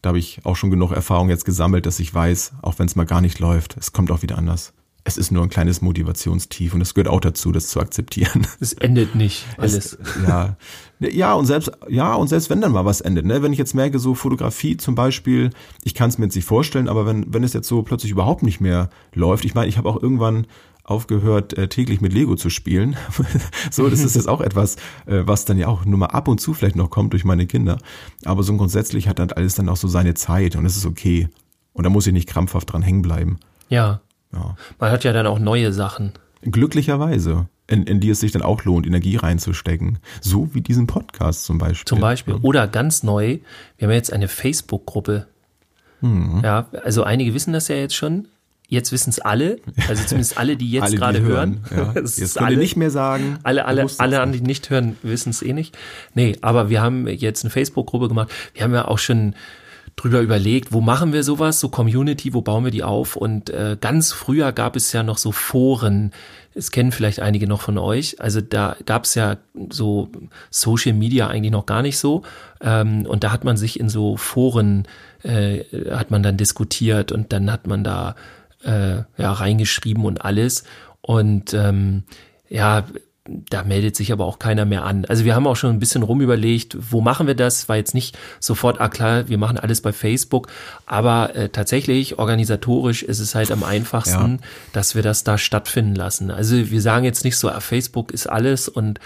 [0.00, 2.96] Da habe ich auch schon genug Erfahrung jetzt gesammelt, dass ich weiß, auch wenn es
[2.96, 4.72] mal gar nicht läuft, es kommt auch wieder anders.
[5.04, 8.46] Es ist nur ein kleines Motivationstief und es gehört auch dazu, das zu akzeptieren.
[8.60, 9.74] es endet nicht alles.
[9.74, 10.56] Es, ja.
[11.00, 13.42] Ja, und selbst, ja, und selbst wenn dann mal was endet, ne?
[13.42, 15.50] Wenn ich jetzt merke, so Fotografie zum Beispiel,
[15.82, 18.44] ich kann es mir jetzt nicht vorstellen, aber wenn, wenn es jetzt so plötzlich überhaupt
[18.44, 20.46] nicht mehr läuft, ich meine, ich habe auch irgendwann
[20.84, 22.96] aufgehört, äh, täglich mit Lego zu spielen.
[23.70, 26.40] so, das ist jetzt auch etwas, äh, was dann ja auch nur mal ab und
[26.40, 27.78] zu vielleicht noch kommt durch meine Kinder.
[28.24, 31.28] Aber so grundsätzlich hat dann alles dann auch so seine Zeit und es ist okay.
[31.72, 33.38] Und da muss ich nicht krampfhaft dran hängen bleiben.
[33.68, 34.02] Ja.
[34.32, 34.56] Ja.
[34.78, 36.12] Man hat ja dann auch neue Sachen.
[36.42, 37.46] Glücklicherweise.
[37.68, 39.98] In, in die es sich dann auch lohnt, Energie reinzustecken.
[40.20, 41.86] So wie diesen Podcast zum Beispiel.
[41.86, 42.34] Zum Beispiel.
[42.42, 43.38] Oder ganz neu,
[43.78, 45.26] wir haben ja jetzt eine Facebook-Gruppe.
[46.00, 46.40] Mhm.
[46.44, 48.26] Ja, also einige wissen das ja jetzt schon.
[48.68, 49.58] Jetzt wissen es alle.
[49.86, 51.64] Also zumindest alle, die jetzt Alle, die gerade hören.
[51.70, 51.92] Ja.
[51.94, 53.38] Es Jetzt ihr nicht mehr sagen.
[53.42, 55.76] Alle, alle, alle, an die nicht hören, wissen es eh nicht.
[56.14, 58.30] Nee, aber wir haben jetzt eine Facebook-Gruppe gemacht.
[58.54, 59.34] Wir haben ja auch schon
[59.96, 63.16] drüber überlegt, wo machen wir sowas, so Community, wo bauen wir die auf?
[63.16, 66.12] Und äh, ganz früher gab es ja noch so Foren,
[66.54, 68.20] es kennen vielleicht einige noch von euch.
[68.20, 69.38] Also da gab es ja
[69.70, 70.10] so
[70.50, 72.22] Social Media eigentlich noch gar nicht so.
[72.60, 74.86] Ähm, und da hat man sich in so Foren,
[75.22, 78.16] äh, hat man dann diskutiert und dann hat man da
[78.64, 80.64] äh, ja reingeschrieben und alles.
[81.00, 82.04] Und ähm,
[82.48, 82.84] ja,
[83.50, 85.04] da meldet sich aber auch keiner mehr an.
[85.04, 87.68] Also wir haben auch schon ein bisschen rumüberlegt, wo machen wir das?
[87.68, 90.48] War jetzt nicht sofort, ah klar, wir machen alles bei Facebook,
[90.86, 94.48] aber äh, tatsächlich organisatorisch ist es halt am einfachsten, ja.
[94.72, 96.30] dass wir das da stattfinden lassen.
[96.30, 99.00] Also wir sagen jetzt nicht so, ah, Facebook ist alles und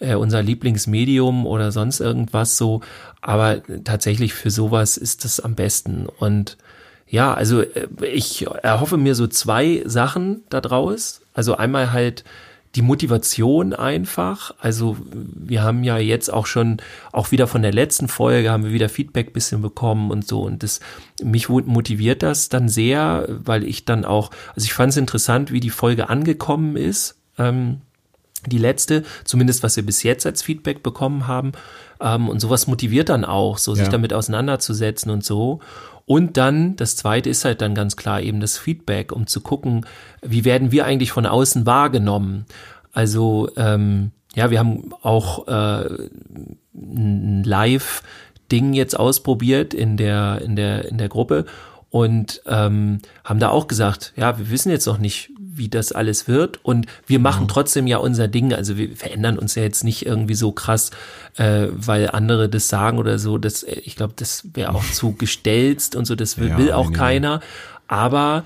[0.00, 2.80] äh, unser Lieblingsmedium oder sonst irgendwas so,
[3.20, 6.56] aber tatsächlich für sowas ist das am besten und
[7.12, 11.20] ja, also äh, ich erhoffe mir so zwei Sachen da draus.
[11.34, 12.24] Also einmal halt
[12.74, 14.54] die Motivation einfach.
[14.58, 16.78] Also wir haben ja jetzt auch schon,
[17.12, 20.42] auch wieder von der letzten Folge haben wir wieder Feedback bisschen bekommen und so.
[20.42, 20.80] Und das,
[21.22, 25.60] mich motiviert das dann sehr, weil ich dann auch, also ich fand es interessant, wie
[25.60, 27.16] die Folge angekommen ist.
[27.38, 27.82] Ähm,
[28.46, 31.52] die letzte, zumindest was wir bis jetzt als Feedback bekommen haben.
[32.00, 35.60] Ähm, und sowas motiviert dann auch, so sich damit auseinanderzusetzen und so.
[36.04, 39.86] Und dann, das zweite ist halt dann ganz klar eben das Feedback, um zu gucken,
[40.20, 42.46] wie werden wir eigentlich von außen wahrgenommen.
[42.92, 46.08] Also ähm, ja, wir haben auch äh,
[46.74, 51.44] ein Live-Ding jetzt ausprobiert in der, in der, in der Gruppe
[51.90, 56.28] und ähm, haben da auch gesagt, ja, wir wissen jetzt noch nicht, wie das alles
[56.28, 58.54] wird und wir machen trotzdem ja unser Ding.
[58.54, 60.90] Also wir verändern uns ja jetzt nicht irgendwie so krass,
[61.36, 63.36] äh, weil andere das sagen oder so.
[63.36, 66.14] Das, äh, ich glaube, das wäre auch zu gestelzt und so.
[66.14, 66.96] Das will, ja, will auch nee.
[66.96, 67.40] keiner.
[67.86, 68.44] Aber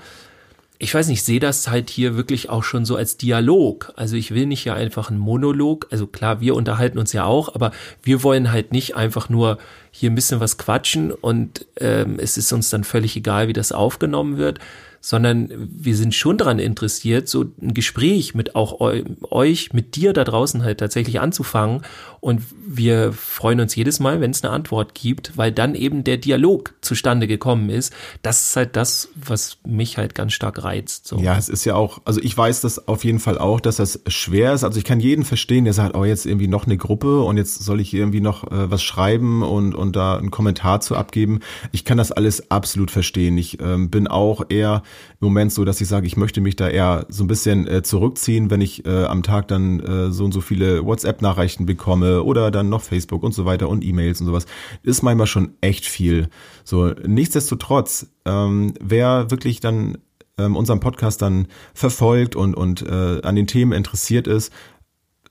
[0.79, 3.93] ich weiß nicht, ich sehe das halt hier wirklich auch schon so als Dialog.
[3.95, 5.87] Also ich will nicht ja einfach einen Monolog.
[5.89, 7.71] Also klar, wir unterhalten uns ja auch, aber
[8.03, 9.57] wir wollen halt nicht einfach nur
[9.91, 13.71] hier ein bisschen was quatschen und ähm, es ist uns dann völlig egal, wie das
[13.71, 14.59] aufgenommen wird,
[15.07, 20.25] sondern wir sind schon daran interessiert, so ein Gespräch mit auch euch, mit dir da
[20.25, 21.83] draußen halt tatsächlich anzufangen.
[22.19, 26.17] Und wir freuen uns jedes Mal, wenn es eine Antwort gibt, weil dann eben der
[26.17, 27.93] Dialog zustande gekommen ist.
[28.21, 31.07] Das ist halt das, was mich halt ganz stark reizt.
[31.07, 31.19] So.
[31.19, 34.01] Ja, es ist ja auch, also ich weiß das auf jeden Fall auch, dass das
[34.07, 34.65] schwer ist.
[34.65, 37.63] Also ich kann jeden verstehen, der sagt, oh, jetzt irgendwie noch eine Gruppe und jetzt
[37.63, 41.39] soll ich irgendwie noch äh, was schreiben und, und da einen Kommentar zu abgeben.
[41.71, 43.37] Ich kann das alles absolut verstehen.
[43.37, 44.83] Ich ähm, bin auch eher
[45.19, 47.83] im Moment so, dass ich sage, ich möchte mich da eher so ein bisschen äh,
[47.83, 52.51] zurückziehen, wenn ich äh, am Tag dann äh, so und so viele WhatsApp-Nachrichten bekomme oder
[52.51, 54.45] dann noch Facebook und so weiter und E-Mails und sowas.
[54.83, 56.29] Ist manchmal schon echt viel.
[56.63, 59.97] So, nichtsdestotrotz, ähm, wer wirklich dann
[60.37, 64.53] ähm, unseren Podcast dann verfolgt und, und äh, an den Themen interessiert ist,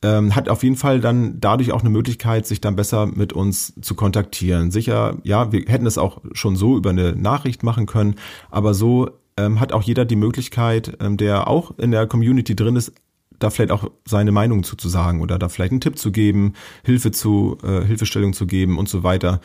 [0.03, 3.75] ähm, hat auf jeden Fall dann dadurch auch eine Möglichkeit, sich dann besser mit uns
[3.81, 4.71] zu kontaktieren.
[4.71, 8.17] Sicher, ja, wir hätten es auch schon so über eine Nachricht machen können,
[8.51, 12.77] aber so ähm, hat auch jeder die Möglichkeit, ähm, der auch in der Community drin
[12.77, 12.93] ist,
[13.39, 16.55] da vielleicht auch seine Meinung zu, zu sagen oder da vielleicht einen Tipp zu geben,
[16.85, 19.41] Hilfe zu, äh, Hilfestellung zu geben und so weiter,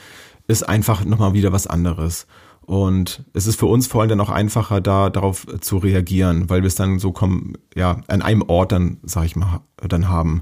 [0.47, 2.27] ist einfach nochmal wieder was anderes.
[2.61, 6.61] Und es ist für uns vor allem dann auch einfacher, da darauf zu reagieren, weil
[6.61, 10.41] wir es dann so kommen, ja, an einem Ort dann, sag ich mal, dann haben.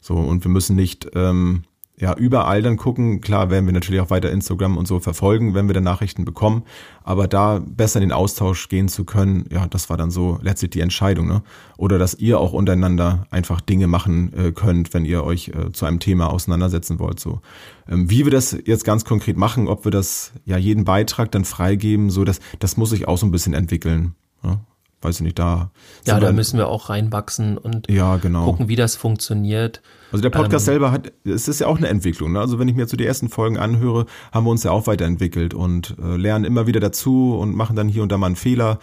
[0.00, 1.64] So, und wir müssen nicht ähm,
[2.00, 3.20] ja, überall dann gucken.
[3.20, 6.62] Klar werden wir natürlich auch weiter Instagram und so verfolgen, wenn wir dann Nachrichten bekommen.
[7.02, 10.70] Aber da besser in den Austausch gehen zu können, ja, das war dann so letztlich
[10.70, 11.26] die Entscheidung.
[11.26, 11.42] Ne?
[11.76, 15.86] Oder dass ihr auch untereinander einfach Dinge machen äh, könnt, wenn ihr euch äh, zu
[15.86, 17.18] einem Thema auseinandersetzen wollt.
[17.18, 17.40] So,
[17.88, 21.44] ähm, wie wir das jetzt ganz konkret machen, ob wir das ja jeden Beitrag dann
[21.44, 24.14] freigeben, so das, das muss sich auch so ein bisschen entwickeln.
[24.44, 24.60] Ja?
[25.00, 25.70] weiß ich nicht, da.
[26.06, 28.44] Ja, da müssen wir auch reinwachsen und ja, genau.
[28.44, 29.80] gucken, wie das funktioniert.
[30.10, 32.32] Also der Podcast ähm, selber hat, es ist ja auch eine Entwicklung.
[32.32, 32.40] Ne?
[32.40, 34.86] Also wenn ich mir jetzt so die ersten Folgen anhöre, haben wir uns ja auch
[34.86, 38.36] weiterentwickelt und äh, lernen immer wieder dazu und machen dann hier und da mal einen
[38.36, 38.78] Fehler.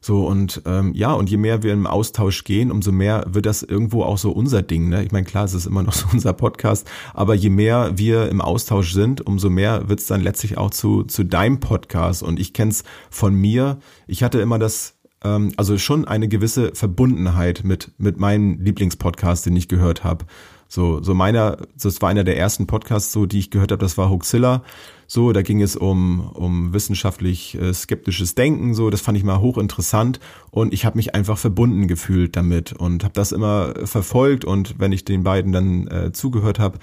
[0.00, 3.62] So und ähm, ja, und je mehr wir im Austausch gehen, umso mehr wird das
[3.62, 4.88] irgendwo auch so unser Ding.
[4.88, 5.02] Ne?
[5.04, 8.40] Ich meine, klar, es ist immer noch so unser Podcast, aber je mehr wir im
[8.40, 12.22] Austausch sind, umso mehr wird es dann letztlich auch zu, zu deinem Podcast.
[12.22, 13.78] Und ich kenne es von mir.
[14.06, 19.56] Ich hatte immer das ähm, also schon eine gewisse Verbundenheit mit, mit meinem Lieblingspodcast, den
[19.56, 20.26] ich gehört habe.
[20.68, 23.96] So, so meiner, das war einer der ersten Podcasts, so die ich gehört habe, das
[23.96, 24.62] war Hoaxilla.
[25.06, 29.40] So, da ging es um, um wissenschaftlich äh, skeptisches Denken, so, das fand ich mal
[29.40, 30.18] hochinteressant
[30.50, 34.90] und ich habe mich einfach verbunden gefühlt damit und habe das immer verfolgt und wenn
[34.90, 36.78] ich den beiden dann äh, zugehört habe,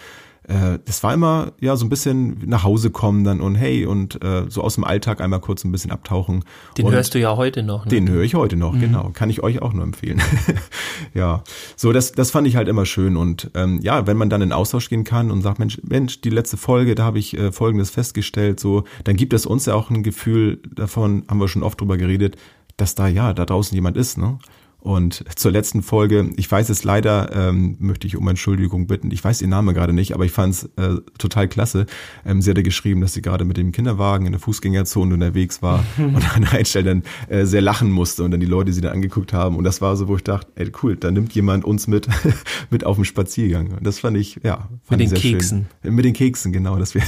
[0.48, 4.24] äh, das war immer ja so ein bisschen nach Hause kommen dann und hey und
[4.24, 6.44] äh, so aus dem Alltag einmal kurz ein bisschen abtauchen.
[6.78, 7.86] Den und hörst du ja heute noch.
[7.86, 7.90] Ne?
[7.90, 8.82] Den höre ich heute noch, mhm.
[8.82, 9.12] genau.
[9.14, 10.22] Kann ich euch auch nur empfehlen.
[11.14, 11.44] ja,
[11.76, 14.52] so das das fand ich halt immer schön und ähm, ja, wenn man dann in
[14.52, 17.90] Austausch gehen kann und sagt Mensch Mensch die letzte Folge, da habe ich äh, Folgendes
[17.90, 21.80] festgestellt, so dann gibt es uns ja auch ein Gefühl davon, haben wir schon oft
[21.80, 22.36] drüber geredet,
[22.78, 24.40] dass da ja da draußen jemand ist, ne?
[24.84, 29.12] Und zur letzten Folge, ich weiß es leider, ähm, möchte ich um Entschuldigung bitten.
[29.12, 31.86] Ich weiß ihr Name gerade nicht, aber ich fand es äh, total klasse.
[32.26, 35.86] Ähm, sie hatte geschrieben, dass sie gerade mit dem Kinderwagen in der Fußgängerzone unterwegs war
[35.98, 38.92] und an einer Stelle dann äh, sehr lachen musste und dann die Leute sie dann
[38.92, 39.56] angeguckt haben.
[39.56, 42.10] Und das war so, wo ich dachte, ey cool, da nimmt jemand uns mit
[42.70, 43.72] mit auf dem Spaziergang.
[43.72, 45.68] Und das fand ich, ja, fand mit den Keksen.
[45.82, 45.96] Schön.
[45.96, 47.04] Mit den Keksen, genau, dass wir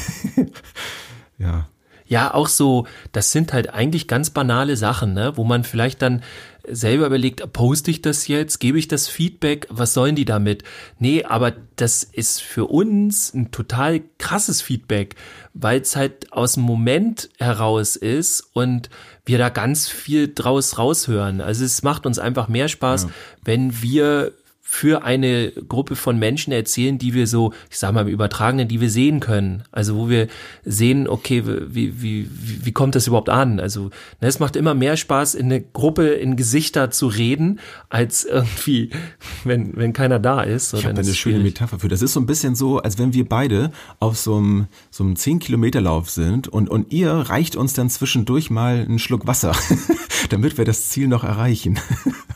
[1.39, 1.67] ja.
[2.07, 6.21] Ja, auch so, das sind halt eigentlich ganz banale Sachen, ne, wo man vielleicht dann
[6.69, 10.63] selber überlegt, poste ich das jetzt, gebe ich das Feedback, was sollen die damit?
[10.99, 15.15] Nee, aber das ist für uns ein total krasses Feedback,
[15.53, 18.89] weil es halt aus dem Moment heraus ist und
[19.25, 21.41] wir da ganz viel draus raushören.
[21.41, 23.09] Also es macht uns einfach mehr Spaß, ja.
[23.43, 24.33] wenn wir
[24.75, 28.81] für eine Gruppe von Menschen erzählen, die wir so, ich sag mal im Übertragenen, die
[28.81, 29.63] wir sehen können.
[29.71, 30.27] Also wo wir
[30.65, 33.61] sehen, okay, wie, wie, wie, kommt das überhaupt an?
[33.61, 33.85] Also
[34.19, 38.89] ne, es macht immer mehr Spaß, in eine Gruppe in Gesichter zu reden, als irgendwie,
[39.45, 40.71] wenn, wenn keiner da ist.
[40.71, 41.87] So, ich habe eine schöne Metapher für.
[41.87, 45.13] Das ist so ein bisschen so, als wenn wir beide auf so einem, so einem
[45.13, 49.53] 10-Kilometer-Lauf sind und, und ihr reicht uns dann zwischendurch mal einen Schluck Wasser,
[50.29, 51.79] damit wir das Ziel noch erreichen.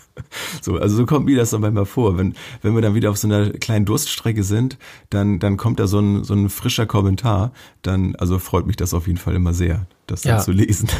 [0.61, 2.17] So, also so kommt mir das dann manchmal vor.
[2.17, 4.77] Wenn, wenn wir dann wieder auf so einer kleinen Durststrecke sind,
[5.09, 7.51] dann, dann kommt da so ein, so ein frischer Kommentar.
[7.81, 10.39] Dann, also freut mich das auf jeden Fall immer sehr, das dann ja.
[10.39, 10.89] zu lesen.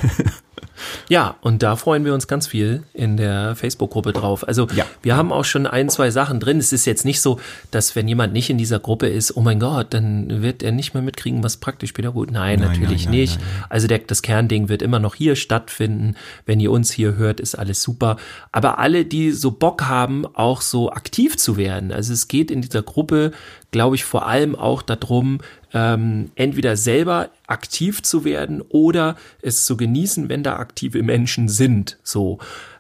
[1.08, 4.48] Ja, und da freuen wir uns ganz viel in der Facebook-Gruppe drauf.
[4.48, 4.86] Also ja.
[5.02, 6.58] wir haben auch schon ein, zwei Sachen drin.
[6.58, 7.40] Es ist jetzt nicht so,
[7.72, 10.94] dass wenn jemand nicht in dieser Gruppe ist, oh mein Gott, dann wird er nicht
[10.94, 12.32] mehr mitkriegen, was praktisch gut.
[12.32, 13.40] Nein, nein natürlich nein, nein, nicht.
[13.70, 16.16] Also der, das Kernding wird immer noch hier stattfinden.
[16.46, 18.18] Wenn ihr uns hier hört, ist alles super.
[18.52, 21.92] Aber alle, die so Bock haben, auch so aktiv zu werden.
[21.92, 23.32] Also es geht in dieser Gruppe,
[23.72, 25.40] glaube ich, vor allem auch darum,
[25.74, 31.98] ähm, entweder selber aktiv zu werden oder es zu genießen, wenn da aktive Menschen sind.
[32.04, 32.40] So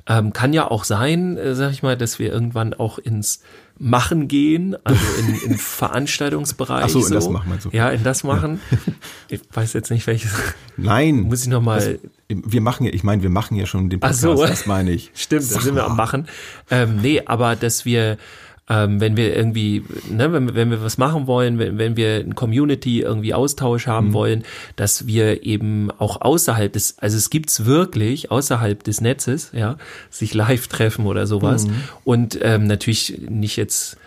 [0.09, 3.41] ähm, kann ja auch sein, äh, sag ich mal, dass wir irgendwann auch ins
[3.81, 6.83] Machen gehen, also in, in Veranstaltungsbereich.
[6.85, 7.13] Ach so, in so.
[7.13, 7.69] das machen wir so.
[7.71, 8.59] Ja, in das machen.
[8.71, 8.77] Ja.
[9.29, 10.31] Ich weiß jetzt nicht welches.
[10.75, 11.21] Nein.
[11.21, 11.99] Muss ich noch mal.
[12.27, 14.45] wir machen ja, ich meine, wir machen ja schon den Podcast, Ach so.
[14.45, 15.11] das meine ich.
[15.13, 16.27] Stimmt, da sind wir am Machen.
[16.71, 18.17] Ähm, nee, aber dass wir
[18.69, 22.35] ähm, wenn wir irgendwie, ne, wenn, wenn wir was machen wollen, wenn, wenn wir ein
[22.35, 24.13] Community irgendwie Austausch haben mhm.
[24.13, 24.43] wollen,
[24.75, 29.77] dass wir eben auch außerhalb des, also es gibt's wirklich außerhalb des Netzes, ja,
[30.09, 31.73] sich live treffen oder sowas mhm.
[32.03, 33.97] und ähm, natürlich nicht jetzt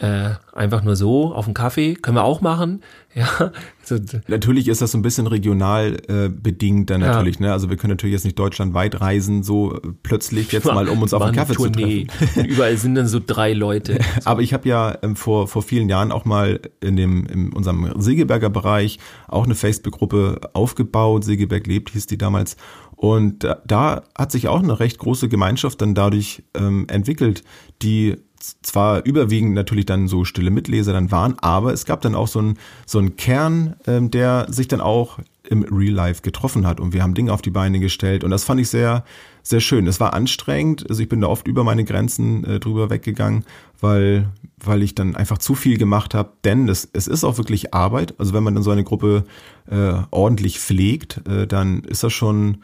[0.00, 2.82] äh, einfach nur so auf einen Kaffee, können wir auch machen.
[3.12, 3.50] Ja,
[3.82, 3.96] so.
[4.28, 7.40] Natürlich ist das so ein bisschen regional äh, bedingt dann natürlich.
[7.40, 7.46] Ja.
[7.46, 7.52] Ne?
[7.52, 11.12] Also wir können natürlich jetzt nicht deutschlandweit reisen, so äh, plötzlich jetzt mal, um uns
[11.12, 12.06] auf einen Kaffee zu treffen.
[12.46, 13.98] Überall sind dann so drei Leute.
[14.24, 18.00] Aber ich habe ja ähm, vor vor vielen Jahren auch mal in dem in unserem
[18.00, 21.24] Segeberger Bereich auch eine Facebook-Gruppe aufgebaut.
[21.24, 22.56] Segeberg lebt hieß die damals.
[22.94, 27.42] Und da, da hat sich auch eine recht große Gemeinschaft dann dadurch ähm, entwickelt,
[27.82, 28.18] die
[28.62, 32.38] zwar überwiegend natürlich dann so stille Mitleser dann waren, aber es gab dann auch so
[32.38, 36.92] einen so einen Kern, ähm, der sich dann auch im Real Life getroffen hat und
[36.92, 39.04] wir haben Dinge auf die Beine gestellt und das fand ich sehr
[39.42, 39.86] sehr schön.
[39.86, 43.44] Es war anstrengend, also ich bin da oft über meine Grenzen äh, drüber weggegangen,
[43.80, 44.28] weil
[44.62, 48.14] weil ich dann einfach zu viel gemacht habe, denn es, es ist auch wirklich Arbeit.
[48.18, 49.24] Also wenn man dann so eine Gruppe
[49.70, 52.58] äh, ordentlich pflegt, äh, dann ist das schon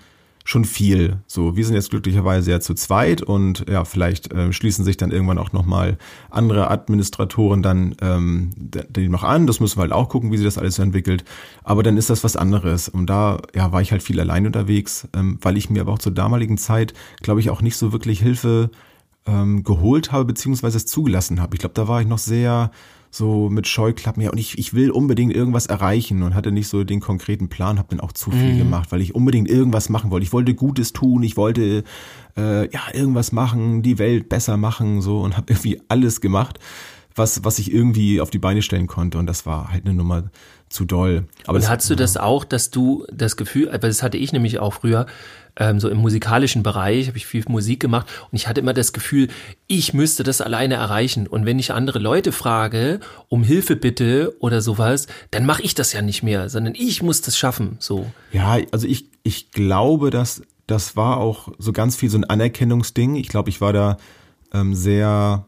[0.46, 1.18] schon viel.
[1.26, 5.10] So, wir sind jetzt glücklicherweise ja zu zweit und ja, vielleicht äh, schließen sich dann
[5.10, 5.98] irgendwann auch nochmal
[6.30, 9.48] andere Administratoren dann ähm, die noch an.
[9.48, 11.24] Das müssen wir halt auch gucken, wie sich das alles so entwickelt.
[11.64, 12.88] Aber dann ist das was anderes.
[12.88, 15.98] Und da ja, war ich halt viel allein unterwegs, ähm, weil ich mir aber auch
[15.98, 18.70] zur damaligen Zeit, glaube ich, auch nicht so wirklich Hilfe
[19.26, 21.56] ähm, geholt habe, beziehungsweise es zugelassen habe.
[21.56, 22.70] Ich glaube, da war ich noch sehr
[23.16, 26.84] so mit Scheuklappen, ja, und ich, ich will unbedingt irgendwas erreichen und hatte nicht so
[26.84, 28.58] den konkreten Plan, habe dann auch zu viel mhm.
[28.58, 30.24] gemacht, weil ich unbedingt irgendwas machen wollte.
[30.24, 31.84] Ich wollte Gutes tun, ich wollte
[32.36, 36.58] äh, ja irgendwas machen, die Welt besser machen, so und habe irgendwie alles gemacht,
[37.14, 39.18] was, was ich irgendwie auf die Beine stellen konnte.
[39.18, 40.24] Und das war halt eine Nummer
[40.68, 41.26] zu doll.
[41.44, 44.32] Aber und das, hattest du das auch, dass du das Gefühl, weil das hatte ich
[44.32, 45.06] nämlich auch früher,
[45.56, 48.92] ähm, so im musikalischen Bereich, habe ich viel Musik gemacht und ich hatte immer das
[48.92, 49.28] Gefühl,
[49.66, 51.26] ich müsste das alleine erreichen.
[51.26, 55.92] Und wenn ich andere Leute frage, um Hilfe bitte oder sowas, dann mache ich das
[55.92, 57.76] ja nicht mehr, sondern ich muss das schaffen.
[57.78, 58.06] So.
[58.32, 63.16] Ja, also ich, ich glaube, dass das war auch so ganz viel so ein Anerkennungsding.
[63.16, 63.98] Ich glaube, ich war da
[64.52, 65.46] ähm, sehr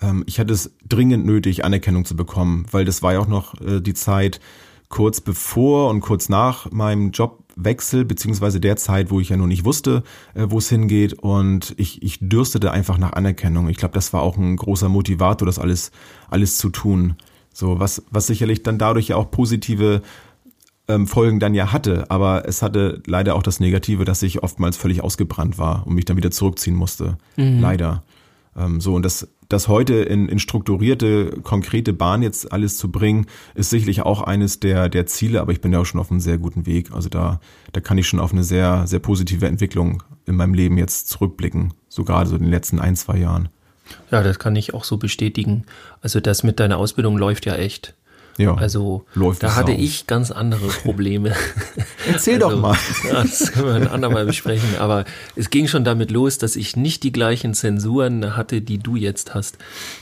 [0.00, 3.60] ähm, ich hatte es dringend nötig, Anerkennung zu bekommen, weil das war ja auch noch
[3.60, 4.40] äh, die Zeit
[4.88, 7.12] kurz bevor und kurz nach meinem
[7.60, 10.02] Jobwechsel, beziehungsweise der Zeit, wo ich ja noch nicht wusste,
[10.34, 11.14] äh, wo es hingeht.
[11.14, 13.68] Und ich, ich dürstete einfach nach Anerkennung.
[13.68, 15.90] Ich glaube, das war auch ein großer Motivator, das alles,
[16.28, 17.14] alles zu tun.
[17.52, 20.02] So, was, was sicherlich dann dadurch ja auch positive
[20.88, 24.76] ähm, Folgen dann ja hatte, aber es hatte leider auch das Negative, dass ich oftmals
[24.76, 27.18] völlig ausgebrannt war und mich dann wieder zurückziehen musste.
[27.36, 27.60] Mhm.
[27.60, 28.02] Leider.
[28.56, 33.26] Ähm, so, und das, das heute in, in strukturierte, konkrete Bahn jetzt alles zu bringen,
[33.54, 36.20] ist sicherlich auch eines der, der Ziele, aber ich bin ja auch schon auf einem
[36.20, 36.92] sehr guten Weg.
[36.92, 37.40] Also da,
[37.72, 41.74] da kann ich schon auf eine sehr, sehr positive Entwicklung in meinem Leben jetzt zurückblicken.
[41.88, 43.48] So gerade so in den letzten ein, zwei Jahren.
[44.12, 45.64] Ja, das kann ich auch so bestätigen.
[46.00, 47.94] Also das mit deiner Ausbildung läuft ja echt.
[48.40, 49.04] Ja, also
[49.38, 51.34] da hatte ich ganz andere Probleme.
[52.10, 52.76] Erzähl also, doch mal.
[53.12, 54.76] Das können wir ein andermal besprechen.
[54.78, 55.04] Aber
[55.36, 59.34] es ging schon damit los, dass ich nicht die gleichen Zensuren hatte, die du jetzt
[59.34, 59.58] hast.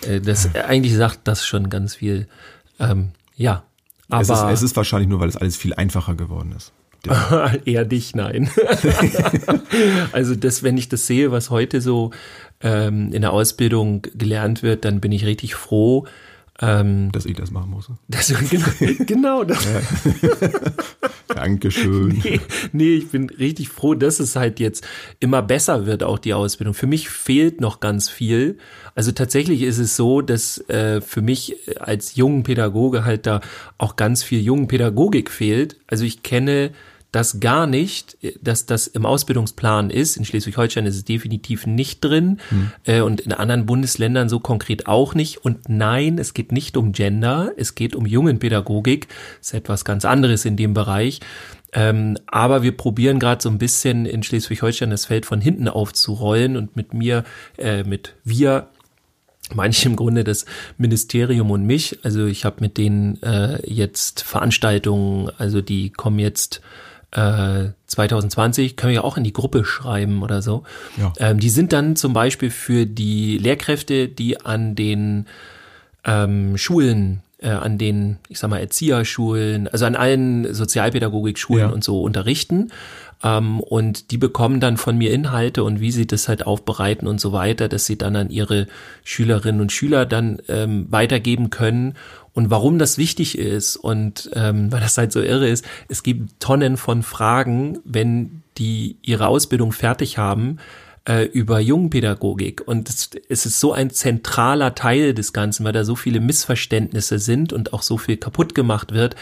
[0.06, 2.28] Äh, das eigentlich sagt das schon ganz viel.
[2.78, 3.64] Ähm, ja,
[4.08, 6.72] aber es ist, es ist wahrscheinlich nur, weil es alles viel einfacher geworden ist.
[7.64, 8.50] Eher dich, nein.
[10.12, 12.10] also das, wenn ich das sehe, was heute so
[12.60, 16.06] ähm, in der Ausbildung gelernt wird, dann bin ich richtig froh,
[16.60, 17.90] ähm, Dass ich das machen muss.
[18.08, 18.66] Das, genau,
[19.06, 19.64] genau das.
[21.28, 22.20] Dankeschön.
[22.24, 22.40] Nee,
[22.72, 24.84] nee, ich bin richtig froh, dass es halt jetzt
[25.20, 26.74] immer besser wird, auch die Ausbildung.
[26.74, 28.58] Für mich fehlt noch ganz viel.
[28.94, 33.40] Also tatsächlich ist es so, dass äh, für mich als jungen Pädagoge halt da
[33.76, 35.76] auch ganz viel jungen Pädagogik fehlt.
[35.86, 36.72] Also ich kenne
[37.10, 40.16] das gar nicht, dass das im Ausbildungsplan ist.
[40.16, 42.70] In Schleswig-Holstein ist es definitiv nicht drin hm.
[42.84, 45.38] äh, und in anderen Bundesländern so konkret auch nicht.
[45.38, 49.08] Und nein, es geht nicht um Gender, es geht um Jungenpädagogik.
[49.38, 51.20] Das ist etwas ganz anderes in dem Bereich.
[51.72, 56.56] Ähm, aber wir probieren gerade so ein bisschen in Schleswig-Holstein das Feld von hinten aufzurollen
[56.56, 57.24] und mit mir,
[57.56, 58.68] äh, mit wir
[59.54, 60.44] manche im Grunde das
[60.76, 61.98] Ministerium und mich.
[62.02, 66.60] Also ich habe mit denen äh, jetzt Veranstaltungen, also die kommen jetzt
[67.10, 70.64] 2020 äh, können wir ja auch in die Gruppe schreiben oder so.
[70.96, 71.12] Ja.
[71.18, 75.26] Ähm, die sind dann zum Beispiel für die Lehrkräfte, die an den
[76.04, 81.72] ähm, Schulen, äh, an den, ich sag mal, Erzieherschulen, also an allen Sozialpädagogikschulen ja.
[81.72, 82.72] und so unterrichten.
[83.24, 87.20] Ähm, und die bekommen dann von mir Inhalte und wie sie das halt aufbereiten und
[87.20, 88.66] so weiter, dass sie dann an ihre
[89.02, 91.94] Schülerinnen und Schüler dann ähm, weitergeben können
[92.38, 96.38] und warum das wichtig ist und ähm, weil das halt so irre ist, es gibt
[96.38, 100.58] Tonnen von Fragen, wenn die ihre Ausbildung fertig haben,
[101.04, 102.62] äh, über Jungpädagogik.
[102.64, 107.18] Und es, es ist so ein zentraler Teil des Ganzen, weil da so viele Missverständnisse
[107.18, 109.16] sind und auch so viel kaputt gemacht wird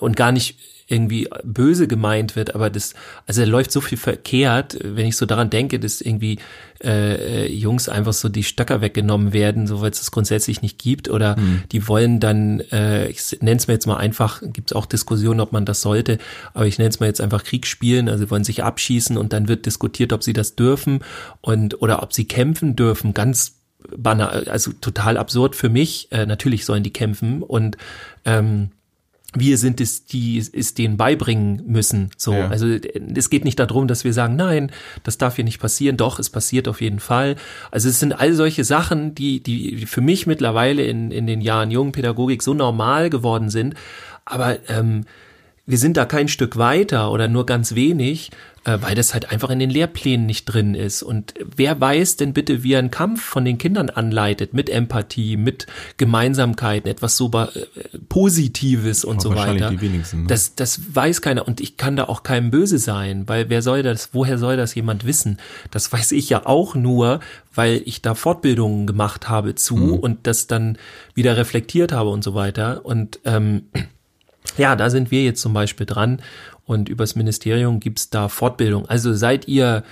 [0.00, 2.94] und gar nicht irgendwie böse gemeint wird, aber das,
[3.26, 6.38] also da läuft so viel verkehrt, wenn ich so daran denke, dass irgendwie
[6.82, 10.78] äh, äh Jungs einfach so die Stöcker weggenommen werden, so weil es das grundsätzlich nicht
[10.78, 11.62] gibt, oder mhm.
[11.72, 15.40] die wollen dann, äh, ich nenne es mir jetzt mal einfach, gibt es auch Diskussionen,
[15.40, 16.16] ob man das sollte,
[16.54, 19.46] aber ich nenne es mal jetzt einfach Krieg spielen, also wollen sich abschießen und dann
[19.46, 21.00] wird diskutiert, ob sie das dürfen
[21.42, 23.58] und oder ob sie kämpfen dürfen, ganz
[23.96, 26.08] banal, also total absurd für mich.
[26.10, 27.76] Äh, natürlich sollen die kämpfen und
[28.24, 28.70] ähm,
[29.34, 32.10] wir sind es, die es denen beibringen müssen.
[32.16, 32.48] So, ja.
[32.48, 34.70] also es geht nicht darum, dass wir sagen, nein,
[35.02, 35.98] das darf hier nicht passieren.
[35.98, 37.36] Doch, es passiert auf jeden Fall.
[37.70, 41.70] Also es sind all solche Sachen, die, die für mich mittlerweile in, in den Jahren
[41.70, 43.74] Jugendpädagogik so normal geworden sind.
[44.24, 45.04] Aber ähm,
[45.68, 48.30] wir sind da kein Stück weiter oder nur ganz wenig,
[48.64, 51.02] äh, weil das halt einfach in den Lehrplänen nicht drin ist.
[51.02, 55.36] Und wer weiß denn bitte, wie er einen Kampf von den Kindern anleitet, mit Empathie,
[55.36, 55.66] mit
[55.98, 57.48] Gemeinsamkeiten, etwas so äh,
[58.08, 59.68] Positives und so weiter.
[59.68, 60.26] Die wenigsten, ne?
[60.28, 63.82] Das, das weiß keiner und ich kann da auch keinem böse sein, weil wer soll
[63.82, 65.36] das, woher soll das jemand wissen?
[65.70, 67.20] Das weiß ich ja auch nur,
[67.54, 69.94] weil ich da Fortbildungen gemacht habe zu mhm.
[69.98, 70.78] und das dann
[71.12, 72.86] wieder reflektiert habe und so weiter.
[72.86, 73.64] Und ähm,
[74.56, 76.20] ja, da sind wir jetzt zum Beispiel dran
[76.64, 78.86] und übers Ministerium gibt's da Fortbildung.
[78.88, 79.84] Also seid ihr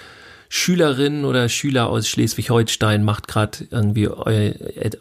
[0.48, 4.52] Schülerinnen oder Schüler aus Schleswig-Holstein, macht gerade irgendwie eu,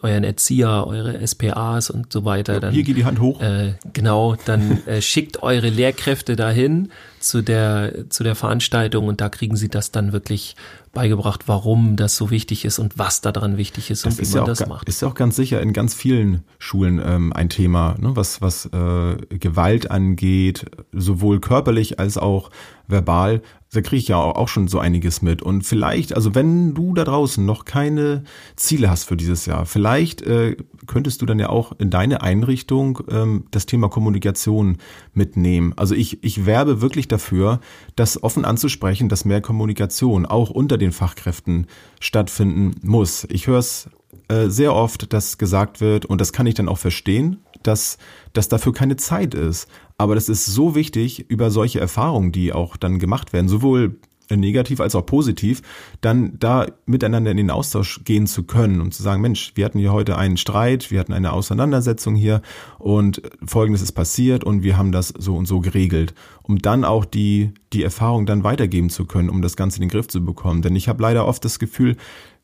[0.02, 2.58] euren Erzieher, eure SPAs und so weiter.
[2.60, 3.40] Dann, Hier geht die Hand hoch.
[3.40, 6.90] Äh, genau, dann äh, schickt eure Lehrkräfte dahin
[7.20, 10.56] zu der, zu der Veranstaltung und da kriegen sie das dann wirklich
[10.96, 14.34] beigebracht, warum das so wichtig ist und was daran wichtig ist das und wie ist
[14.34, 14.88] man ja das macht.
[14.88, 18.16] Ist ja auch ganz sicher in ganz vielen Schulen ähm, ein Thema, ne?
[18.16, 22.50] was, was äh, Gewalt angeht, sowohl körperlich als auch
[22.88, 23.42] verbal
[23.76, 25.42] da kriege ich ja auch schon so einiges mit.
[25.42, 28.24] Und vielleicht, also wenn du da draußen noch keine
[28.56, 33.00] Ziele hast für dieses Jahr, vielleicht äh, könntest du dann ja auch in deine Einrichtung
[33.10, 34.78] ähm, das Thema Kommunikation
[35.12, 35.74] mitnehmen.
[35.76, 37.60] Also ich, ich werbe wirklich dafür,
[37.96, 41.66] das offen anzusprechen, dass mehr Kommunikation auch unter den Fachkräften
[42.00, 43.26] stattfinden muss.
[43.30, 43.90] Ich höre es
[44.28, 47.98] äh, sehr oft, dass gesagt wird, und das kann ich dann auch verstehen, dass,
[48.32, 49.68] dass dafür keine Zeit ist.
[49.98, 53.98] Aber das ist so wichtig, über solche Erfahrungen, die auch dann gemacht werden, sowohl
[54.34, 55.62] negativ als auch positiv,
[56.00, 59.78] dann da miteinander in den Austausch gehen zu können und zu sagen, Mensch, wir hatten
[59.78, 62.42] hier heute einen Streit, wir hatten eine Auseinandersetzung hier
[62.78, 67.04] und folgendes ist passiert und wir haben das so und so geregelt, um dann auch
[67.04, 70.62] die, die Erfahrung dann weitergeben zu können, um das Ganze in den Griff zu bekommen.
[70.62, 71.96] Denn ich habe leider oft das Gefühl,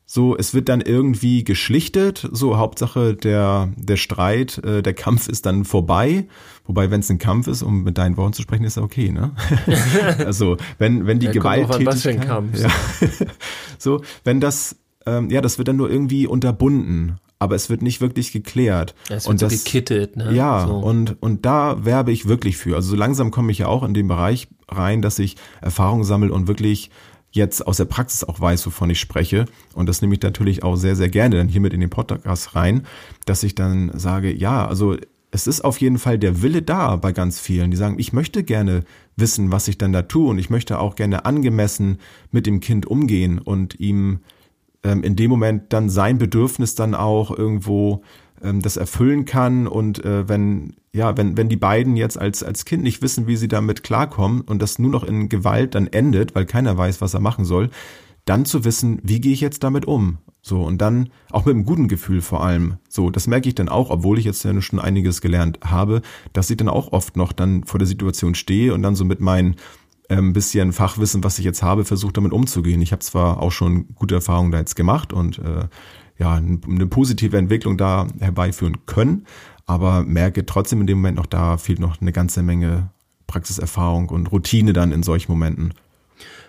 [0.05, 5.45] so, es wird dann irgendwie geschlichtet, so Hauptsache der, der Streit, äh, der Kampf ist
[5.45, 6.27] dann vorbei.
[6.65, 9.11] Wobei, wenn es ein Kampf ist, um mit deinen Worten zu sprechen, ist ja okay,
[9.11, 9.31] ne?
[10.25, 11.87] also, wenn, wenn die ja, Gewalttätigkeit...
[11.87, 12.59] Was für ein Kampf.
[12.59, 12.69] Ja,
[13.77, 14.75] so, wenn das,
[15.05, 18.95] ähm, ja, das wird dann nur irgendwie unterbunden aber es wird nicht wirklich geklärt.
[19.09, 20.33] Ja, es wird und so das, gekittet, ne?
[20.33, 20.75] Ja, so.
[20.75, 22.77] und, und da werbe ich wirklich für.
[22.77, 26.31] Also so langsam komme ich ja auch in den Bereich rein, dass ich Erfahrungen sammle
[26.31, 26.89] und wirklich
[27.33, 29.45] jetzt aus der Praxis auch weiß, wovon ich spreche.
[29.73, 32.55] Und das nehme ich natürlich auch sehr, sehr gerne dann hier mit in den Podcast
[32.55, 32.85] rein,
[33.25, 34.95] dass ich dann sage, ja, also
[35.31, 38.43] es ist auf jeden Fall der Wille da bei ganz vielen, die sagen, ich möchte
[38.43, 38.83] gerne
[39.15, 41.97] wissen, was ich dann da tue und ich möchte auch gerne angemessen
[42.31, 44.19] mit dem Kind umgehen und ihm
[44.83, 48.03] ähm, in dem Moment dann sein Bedürfnis dann auch irgendwo
[48.43, 52.65] ähm, das erfüllen kann und äh, wenn ja, wenn, wenn die beiden jetzt als, als
[52.65, 56.35] Kind nicht wissen, wie sie damit klarkommen und das nur noch in Gewalt dann endet,
[56.35, 57.71] weil keiner weiß, was er machen soll,
[58.25, 60.19] dann zu wissen, wie gehe ich jetzt damit um?
[60.41, 62.75] So, und dann auch mit einem guten Gefühl vor allem.
[62.89, 66.49] So, das merke ich dann auch, obwohl ich jetzt ja schon einiges gelernt habe, dass
[66.49, 69.55] ich dann auch oft noch dann vor der Situation stehe und dann so mit meinen
[70.09, 72.81] ähm, bisschen Fachwissen, was ich jetzt habe, versuche damit umzugehen.
[72.81, 75.67] Ich habe zwar auch schon gute Erfahrungen da jetzt gemacht und äh,
[76.17, 79.25] ja, eine positive Entwicklung da herbeiführen können,
[79.65, 82.89] aber merke trotzdem in dem Moment noch, da fehlt noch eine ganze Menge
[83.27, 85.73] Praxiserfahrung und Routine dann in solchen Momenten.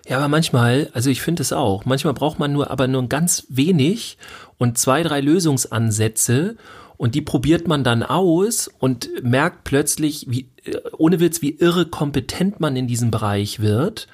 [0.06, 3.46] Ja, aber manchmal, also ich finde es auch, manchmal braucht man nur aber nur ganz
[3.48, 4.18] wenig
[4.58, 6.56] und zwei, drei Lösungsansätze
[6.98, 11.86] und die probiert man dann aus und merkt plötzlich, wie, äh, ohne Witz, wie irre
[11.86, 14.08] kompetent man in diesem Bereich wird.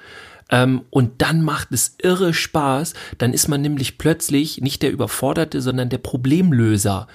[0.51, 2.93] Ähm, und dann macht es irre Spaß.
[3.17, 7.07] Dann ist man nämlich plötzlich nicht der Überforderte, sondern der Problemlöser.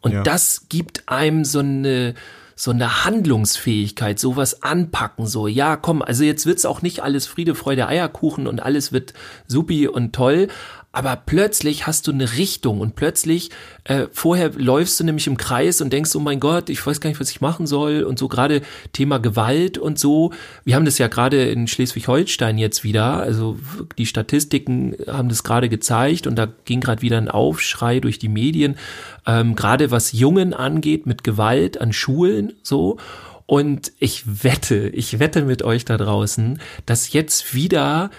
[0.00, 0.22] Und ja.
[0.22, 2.14] das gibt einem so eine,
[2.56, 7.54] so eine Handlungsfähigkeit, sowas anpacken, so, ja, komm, also jetzt wird's auch nicht alles Friede,
[7.54, 9.14] Freude, Eierkuchen und alles wird
[9.48, 10.48] supi und toll,
[10.94, 13.50] aber plötzlich hast du eine Richtung und plötzlich
[13.82, 17.10] äh, vorher läufst du nämlich im Kreis und denkst, oh mein Gott, ich weiß gar
[17.10, 20.32] nicht, was ich machen soll und so gerade Thema Gewalt und so.
[20.64, 23.58] Wir haben das ja gerade in Schleswig-Holstein jetzt wieder, also
[23.98, 28.28] die Statistiken haben das gerade gezeigt und da ging gerade wieder ein Aufschrei durch die
[28.28, 28.76] Medien,
[29.26, 32.98] ähm, gerade was Jungen angeht mit Gewalt an Schulen so.
[33.46, 38.10] Und ich wette, ich wette mit euch da draußen, dass jetzt wieder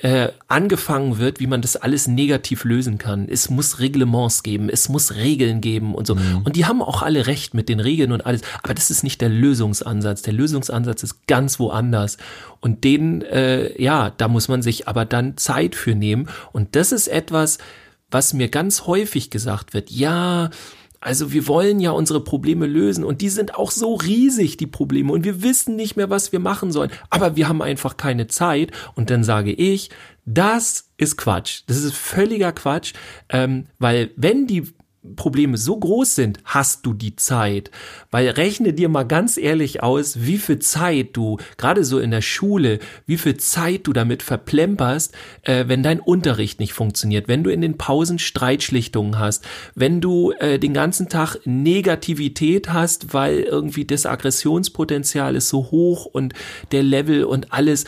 [0.00, 3.28] äh, angefangen wird, wie man das alles negativ lösen kann.
[3.28, 6.14] Es muss Reglements geben, es muss Regeln geben und so.
[6.14, 6.42] Mhm.
[6.44, 8.42] Und die haben auch alle recht mit den Regeln und alles.
[8.62, 10.22] Aber das ist nicht der Lösungsansatz.
[10.22, 12.16] Der Lösungsansatz ist ganz woanders.
[12.60, 16.28] Und den, äh, ja, da muss man sich aber dann Zeit für nehmen.
[16.52, 17.58] Und das ist etwas,
[18.10, 19.90] was mir ganz häufig gesagt wird.
[19.90, 20.50] Ja,
[21.00, 25.12] also wir wollen ja unsere Probleme lösen und die sind auch so riesig, die Probleme,
[25.12, 28.72] und wir wissen nicht mehr, was wir machen sollen, aber wir haben einfach keine Zeit.
[28.94, 29.90] Und dann sage ich,
[30.24, 31.62] das ist Quatsch.
[31.66, 32.94] Das ist völliger Quatsch,
[33.28, 34.72] ähm, weil wenn die
[35.16, 37.70] Probleme so groß sind, hast du die Zeit.
[38.10, 42.22] Weil rechne dir mal ganz ehrlich aus, wie viel Zeit du, gerade so in der
[42.22, 47.50] Schule, wie viel Zeit du damit verplemperst, äh, wenn dein Unterricht nicht funktioniert, wenn du
[47.50, 49.44] in den Pausen Streitschlichtungen hast,
[49.74, 56.06] wenn du äh, den ganzen Tag Negativität hast, weil irgendwie das Aggressionspotenzial ist so hoch
[56.06, 56.34] und
[56.72, 57.84] der Level und alles,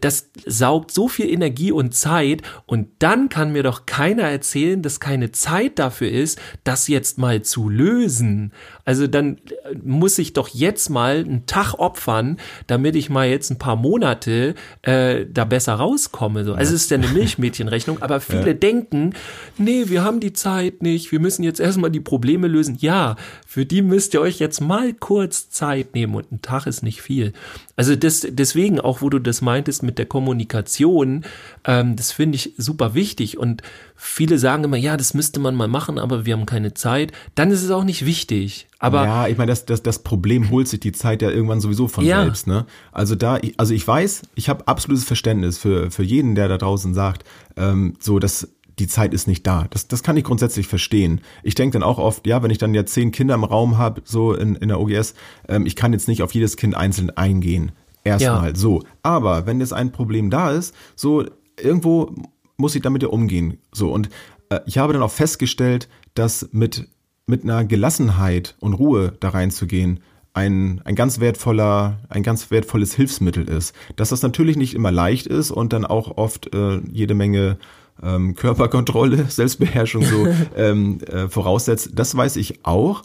[0.00, 5.00] das saugt so viel Energie und Zeit und dann kann mir doch keiner erzählen, dass
[5.00, 8.52] keine Zeit dafür ist, das jetzt mal zu lösen,
[8.84, 9.38] also dann
[9.82, 14.54] muss ich doch jetzt mal einen Tag opfern, damit ich mal jetzt ein paar Monate
[14.82, 16.44] äh, da besser rauskomme.
[16.44, 16.54] So.
[16.54, 18.54] Also es ist ja eine Milchmädchenrechnung, aber viele ja.
[18.54, 19.14] denken,
[19.56, 22.76] nee, wir haben die Zeit nicht, wir müssen jetzt erstmal die Probleme lösen.
[22.80, 23.16] Ja,
[23.46, 27.00] für die müsst ihr euch jetzt mal kurz Zeit nehmen und ein Tag ist nicht
[27.00, 27.32] viel.
[27.76, 31.24] Also das, deswegen auch, wo du das meintest mit der Kommunikation,
[31.64, 33.62] ähm, das finde ich super wichtig und
[33.96, 37.12] viele sagen immer, ja, das müsste man mal machen, aber wir haben keine Zeit.
[37.34, 38.66] Dann ist es auch nicht wichtig.
[38.78, 41.88] Aber ja, ich meine, das, das, das Problem holt sich die Zeit ja irgendwann sowieso
[41.88, 42.22] von ja.
[42.22, 42.46] selbst.
[42.46, 42.66] Ne?
[42.92, 46.92] Also da, also ich weiß, ich habe absolutes Verständnis für, für jeden, der da draußen
[46.92, 47.24] sagt,
[47.56, 48.48] ähm, so dass
[48.78, 49.66] die Zeit ist nicht da.
[49.70, 51.20] Das, das kann ich grundsätzlich verstehen.
[51.42, 54.02] Ich denke dann auch oft, ja, wenn ich dann ja zehn Kinder im Raum habe,
[54.04, 55.14] so in, in der OGS,
[55.48, 57.72] ähm, ich kann jetzt nicht auf jedes Kind einzeln eingehen.
[58.02, 58.56] Erstmal ja.
[58.56, 58.82] so.
[59.02, 61.24] Aber wenn jetzt ein Problem da ist, so
[61.58, 62.14] irgendwo
[62.56, 63.58] muss ich damit ja umgehen.
[63.72, 64.10] So und
[64.50, 66.88] äh, ich habe dann auch festgestellt, dass mit,
[67.26, 70.00] mit einer Gelassenheit und Ruhe da reinzugehen,
[70.34, 73.74] ein, ein ganz wertvoller, ein ganz wertvolles Hilfsmittel ist.
[73.96, 77.58] Dass das natürlich nicht immer leicht ist und dann auch oft äh, jede Menge
[78.02, 83.02] ähm, Körperkontrolle, Selbstbeherrschung so ähm, äh, voraussetzt, das weiß ich auch.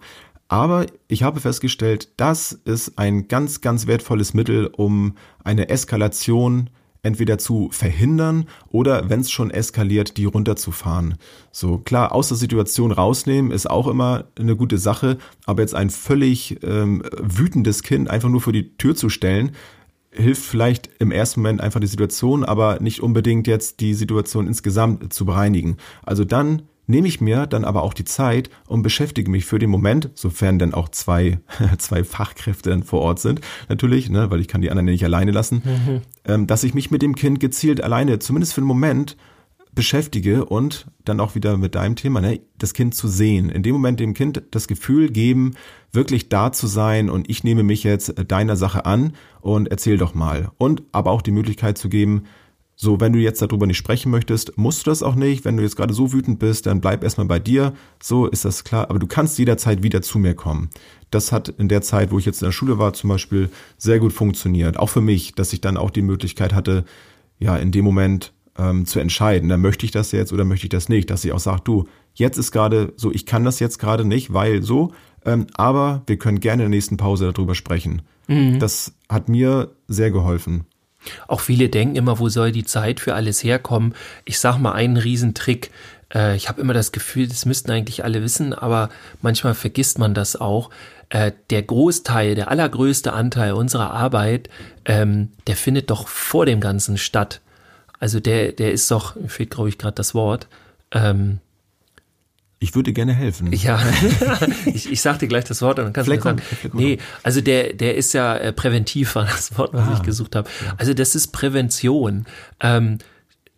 [0.47, 6.72] Aber ich habe festgestellt, das ist ein ganz, ganz wertvolles Mittel, um eine Eskalation
[7.04, 11.16] entweder zu verhindern oder, wenn es schon eskaliert, die runterzufahren.
[11.52, 15.89] So klar, aus der Situation rausnehmen ist auch immer eine gute Sache, aber jetzt ein
[15.89, 19.52] völlig ähm, wütendes Kind einfach nur vor die Tür zu stellen,
[20.12, 25.14] hilft vielleicht im ersten Moment einfach die Situation, aber nicht unbedingt jetzt die Situation insgesamt
[25.14, 25.78] zu bereinigen.
[26.04, 29.70] Also dann nehme ich mir dann aber auch die Zeit und beschäftige mich für den
[29.70, 31.40] Moment, sofern denn auch zwei,
[31.78, 35.32] zwei Fachkräfte dann vor Ort sind, natürlich, ne, weil ich kann die anderen nicht alleine
[35.32, 36.02] lassen, mhm.
[36.26, 39.16] ähm, dass ich mich mit dem Kind gezielt alleine, zumindest für den Moment,
[39.76, 43.50] beschäftige und dann auch wieder mit deinem Thema, ne, das Kind zu sehen.
[43.50, 45.54] In dem Moment dem Kind das Gefühl geben,
[45.92, 50.16] wirklich da zu sein und ich nehme mich jetzt deiner Sache an und erzähl doch
[50.16, 50.52] mal.
[50.58, 52.24] Und aber auch die Möglichkeit zu geben,
[52.82, 55.43] so, wenn du jetzt darüber nicht sprechen möchtest, musst du das auch nicht.
[55.43, 57.73] Wenn du jetzt gerade so wütend bist, dann bleib erstmal bei dir.
[58.01, 58.89] So ist das klar.
[58.89, 60.69] Aber du kannst jederzeit wieder zu mir kommen.
[61.11, 63.99] Das hat in der Zeit, wo ich jetzt in der Schule war, zum Beispiel sehr
[63.99, 64.80] gut funktioniert.
[64.80, 66.86] Auch für mich, dass ich dann auch die Möglichkeit hatte,
[67.38, 69.49] ja, in dem Moment ähm, zu entscheiden.
[69.49, 71.09] Dann möchte ich das jetzt oder möchte ich das nicht.
[71.09, 74.32] Dass ich auch sage, du, jetzt ist gerade so, ich kann das jetzt gerade nicht,
[74.32, 74.93] weil so,
[75.25, 78.03] ähm, aber wir können gerne in der nächsten Pause darüber sprechen.
[78.30, 78.59] Mhm.
[78.59, 80.63] Das hat mir sehr geholfen.
[81.28, 83.95] Auch viele denken immer, wo soll die Zeit für alles herkommen?
[84.26, 85.72] Ich sag mal einen Riesentrick.
[86.14, 88.89] Äh, ich habe immer das Gefühl, das müssten eigentlich alle wissen, aber
[89.22, 90.70] manchmal vergisst man das auch.
[91.10, 94.49] Äh, der Großteil, der allergrößte Anteil unserer Arbeit,
[94.86, 97.41] ähm, der findet doch vor dem Ganzen statt.
[97.99, 100.47] Also der, der ist doch, fehlt glaube ich gerade das Wort,
[100.91, 101.39] ähm,
[102.60, 103.51] ich würde gerne helfen.
[103.53, 103.82] Ja,
[104.66, 106.41] ich, ich sag dir gleich das Wort und dann kannst Fleck du sagen.
[106.74, 110.36] Nee, also der, der ist ja äh, präventiv, war das Wort, was ah, ich gesucht
[110.36, 110.49] habe.
[110.78, 112.26] Also das ist Prävention.
[112.60, 112.97] Ähm,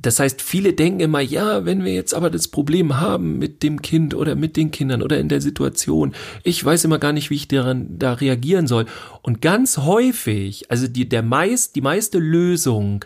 [0.01, 3.81] das heißt, viele denken immer, ja, wenn wir jetzt aber das Problem haben mit dem
[3.81, 7.35] Kind oder mit den Kindern oder in der Situation, ich weiß immer gar nicht, wie
[7.35, 8.85] ich daran da reagieren soll.
[9.21, 13.05] Und ganz häufig, also die, der meist, die meiste Lösung,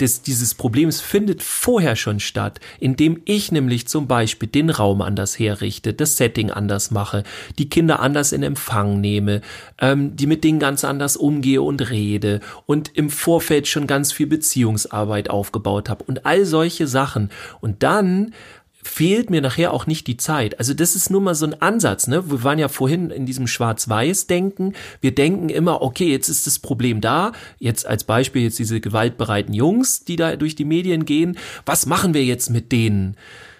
[0.00, 5.38] des, dieses Problems findet vorher schon statt, indem ich nämlich zum Beispiel den Raum anders
[5.38, 7.24] herrichte, das Setting anders mache,
[7.58, 9.40] die Kinder anders in Empfang nehme,
[9.78, 14.26] ähm, die mit denen ganz anders umgehe und rede und im Vorfeld schon ganz viel
[14.26, 17.30] Beziehungsarbeit aufgebaut habe und all solche Sachen.
[17.60, 18.32] Und dann
[18.82, 20.58] fehlt mir nachher auch nicht die Zeit.
[20.58, 22.30] Also das ist nur mal so ein Ansatz, ne?
[22.30, 24.74] Wir waren ja vorhin in diesem Schwarz-Weiß-Denken.
[25.00, 27.32] Wir denken immer, okay, jetzt ist das Problem da.
[27.58, 31.36] Jetzt als Beispiel jetzt diese gewaltbereiten Jungs, die da durch die Medien gehen.
[31.66, 33.16] Was machen wir jetzt mit denen?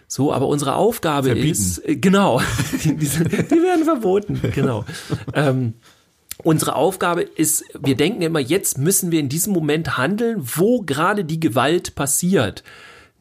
[0.09, 1.51] So, aber unsere Aufgabe Verbieten.
[1.51, 2.41] ist, äh, genau,
[2.85, 4.85] die, die, die, werden verboten, genau.
[5.35, 5.75] ähm,
[6.43, 11.25] Unsere Aufgabe ist, wir denken immer, jetzt müssen wir in diesem Moment handeln, wo gerade
[11.25, 12.65] die Gewalt passiert.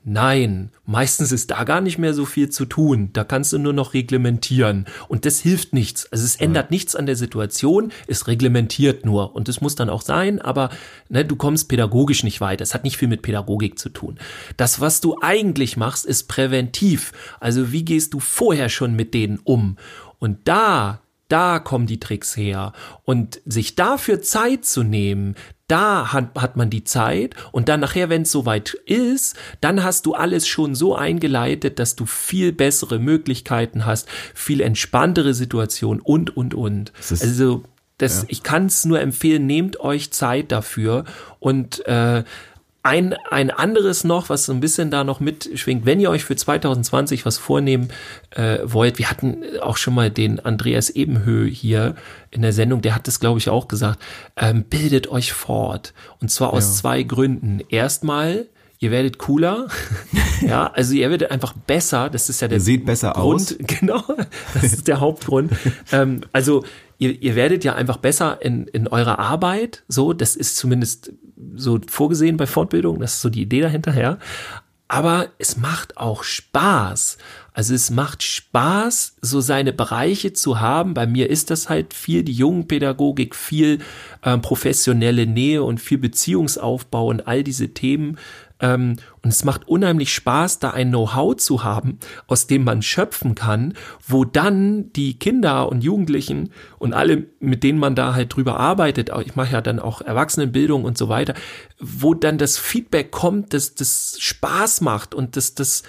[0.06, 3.10] Nein, meistens ist da gar nicht mehr so viel zu tun.
[3.14, 4.86] Da kannst du nur noch reglementieren.
[5.08, 6.12] Und das hilft nichts.
[6.12, 9.36] Also es ändert nichts an der Situation, es reglementiert nur.
[9.36, 10.70] Und das muss dann auch sein, aber
[11.10, 12.64] ne, du kommst pädagogisch nicht weiter.
[12.64, 14.18] Es hat nicht viel mit Pädagogik zu tun.
[14.56, 17.12] Das, was du eigentlich machst, ist präventiv.
[17.40, 19.78] Also wie gehst du vorher schon mit denen um?
[20.18, 22.74] Und da da kommen die Tricks her.
[23.06, 25.36] Und sich dafür Zeit zu nehmen,
[25.68, 30.06] da hat, hat man die Zeit und dann nachher, wenn es soweit ist, dann hast
[30.08, 36.36] du alles schon so eingeleitet, dass du viel bessere Möglichkeiten hast, viel entspanntere Situation und,
[36.36, 36.92] und, und.
[37.22, 37.64] Also
[38.00, 38.28] das, ja.
[38.30, 41.04] ich kann es nur empfehlen, nehmt euch Zeit dafür
[41.40, 42.24] und äh,
[42.82, 46.36] ein, ein anderes noch, was so ein bisschen da noch mitschwingt, wenn ihr euch für
[46.36, 47.90] 2020 was vornehmen
[48.32, 51.96] äh, wollt, wir hatten auch schon mal den Andreas Ebenhö hier
[52.32, 54.00] in der Sendung, der hat das, glaube ich, auch gesagt,
[54.38, 55.94] ähm, bildet euch fort.
[56.22, 56.74] Und zwar aus ja.
[56.74, 57.60] zwei Gründen.
[57.70, 58.48] Erstmal,
[58.80, 59.68] ihr werdet cooler.
[60.42, 62.10] ja, also ihr werdet einfach besser.
[62.10, 63.42] Das ist ja der ihr seht besser Grund.
[63.42, 63.56] Aus.
[63.80, 64.04] Genau,
[64.54, 65.52] das ist der Hauptgrund.
[65.92, 66.64] ähm, also
[66.98, 69.84] ihr, ihr werdet ja einfach besser in, in eurer Arbeit.
[69.90, 71.12] So, das ist zumindest
[71.56, 73.00] so vorgesehen bei Fortbildung.
[73.00, 74.18] Das ist so die Idee dahinter, ja.
[74.88, 77.20] Aber es macht auch Spaß.
[77.54, 80.96] Also es macht Spaß, so seine Bereiche zu haben.
[80.96, 83.80] Bei mir ist das halt viel die Jungenpädagogik, viel
[84.24, 88.18] äh, professionelle Nähe und viel Beziehungsaufbau und all diese Themen
[88.60, 93.36] ähm, und es macht unheimlich Spaß, da ein Know-how zu haben, aus dem man schöpfen
[93.36, 93.74] kann,
[94.08, 99.12] wo dann die Kinder und Jugendlichen und alle, mit denen man da halt drüber arbeitet,
[99.26, 101.34] ich mache ja dann auch Erwachsenenbildung und so weiter,
[101.80, 105.84] wo dann das Feedback kommt, dass das Spaß macht und dass das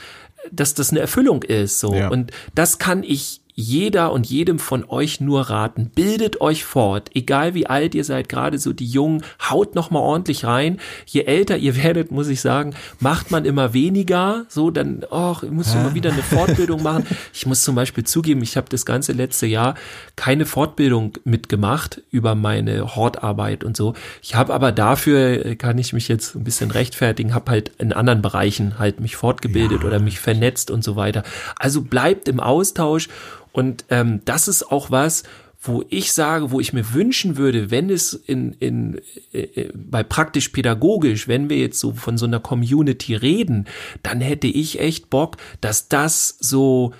[0.50, 1.80] dass das eine Erfüllung ist.
[1.80, 1.94] So.
[1.94, 2.08] Ja.
[2.08, 5.90] Und das kann ich jeder und jedem von euch nur raten.
[5.94, 10.00] Bildet euch fort, egal wie alt ihr seid, gerade so die Jungen, haut noch mal
[10.00, 10.78] ordentlich rein.
[11.06, 14.44] Je älter ihr werdet, muss ich sagen, macht man immer weniger.
[14.48, 17.06] So, dann, ach, ich muss immer wieder eine Fortbildung machen.
[17.32, 19.74] Ich muss zum Beispiel zugeben, ich habe das ganze letzte Jahr
[20.16, 23.94] keine Fortbildung mitgemacht über meine Hortarbeit und so.
[24.22, 27.92] Ich habe aber dafür, äh, kann ich mich jetzt ein bisschen rechtfertigen, habe halt in
[27.92, 29.86] anderen Bereichen halt mich fortgebildet Ja.
[29.88, 31.22] oder mich vernetzt und so weiter.
[31.58, 33.08] Also bleibt im Austausch
[33.52, 35.24] und ähm, das ist auch was,
[35.62, 39.00] wo ich sage, wo ich mir wünschen würde, wenn es in, in,
[39.32, 43.66] äh, bei praktisch pädagogisch, wenn wir jetzt so von so einer Community reden,
[44.02, 46.94] dann hätte ich echt Bock, dass das so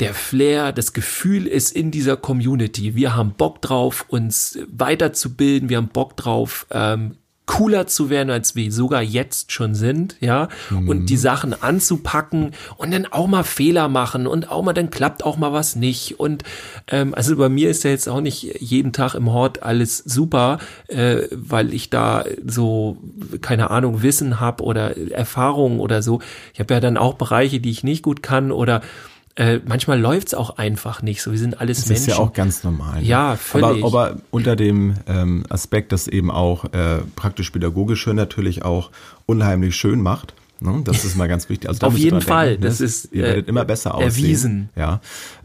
[0.00, 2.96] der Flair, das Gefühl ist in dieser Community.
[2.96, 7.16] Wir haben Bock drauf, uns weiterzubilden, wir haben Bock drauf, ähm,
[7.46, 10.48] cooler zu werden, als wir sogar jetzt schon sind, ja,
[10.88, 15.24] und die Sachen anzupacken und dann auch mal Fehler machen und auch mal, dann klappt
[15.24, 16.18] auch mal was nicht.
[16.18, 16.42] Und
[16.88, 20.58] ähm, also bei mir ist ja jetzt auch nicht jeden Tag im Hort alles super,
[20.88, 22.98] äh, weil ich da so,
[23.40, 26.20] keine Ahnung, Wissen habe oder Erfahrungen oder so.
[26.52, 28.82] Ich habe ja dann auch Bereiche, die ich nicht gut kann oder
[29.36, 31.30] äh, manchmal läuft's auch einfach nicht so.
[31.30, 32.02] Wir sind alles Das Menschen.
[32.10, 33.00] ist ja auch ganz normal.
[33.00, 33.06] ne?
[33.06, 33.84] Ja, völlig.
[33.84, 38.90] Aber, aber unter dem ähm, Aspekt, dass eben auch äh, praktisch pädagogische natürlich auch
[39.26, 40.34] unheimlich schön macht.
[40.60, 40.80] Ne?
[40.84, 41.68] Das ist mal ganz wichtig.
[41.68, 42.52] Also Auf jeden Fall.
[42.52, 42.68] denken, ne?
[42.70, 44.08] Das ist, ihr äh, werdet immer besser aussehen.
[44.08, 44.68] erwiesen.
[44.74, 45.00] Ja.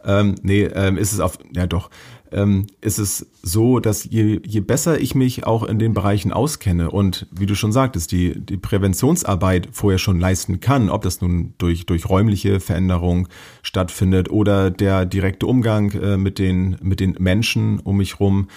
[0.05, 1.89] Ähm, nee, ähm, ist es auf, ja doch.
[2.31, 6.89] Ähm, ist es so, dass je, je besser ich mich auch in den Bereichen auskenne
[6.89, 11.53] und wie du schon sagtest, die, die Präventionsarbeit vorher schon leisten kann, ob das nun
[11.57, 13.27] durch, durch räumliche Veränderung
[13.63, 18.47] stattfindet oder der direkte Umgang äh, mit, den, mit den Menschen um mich rum,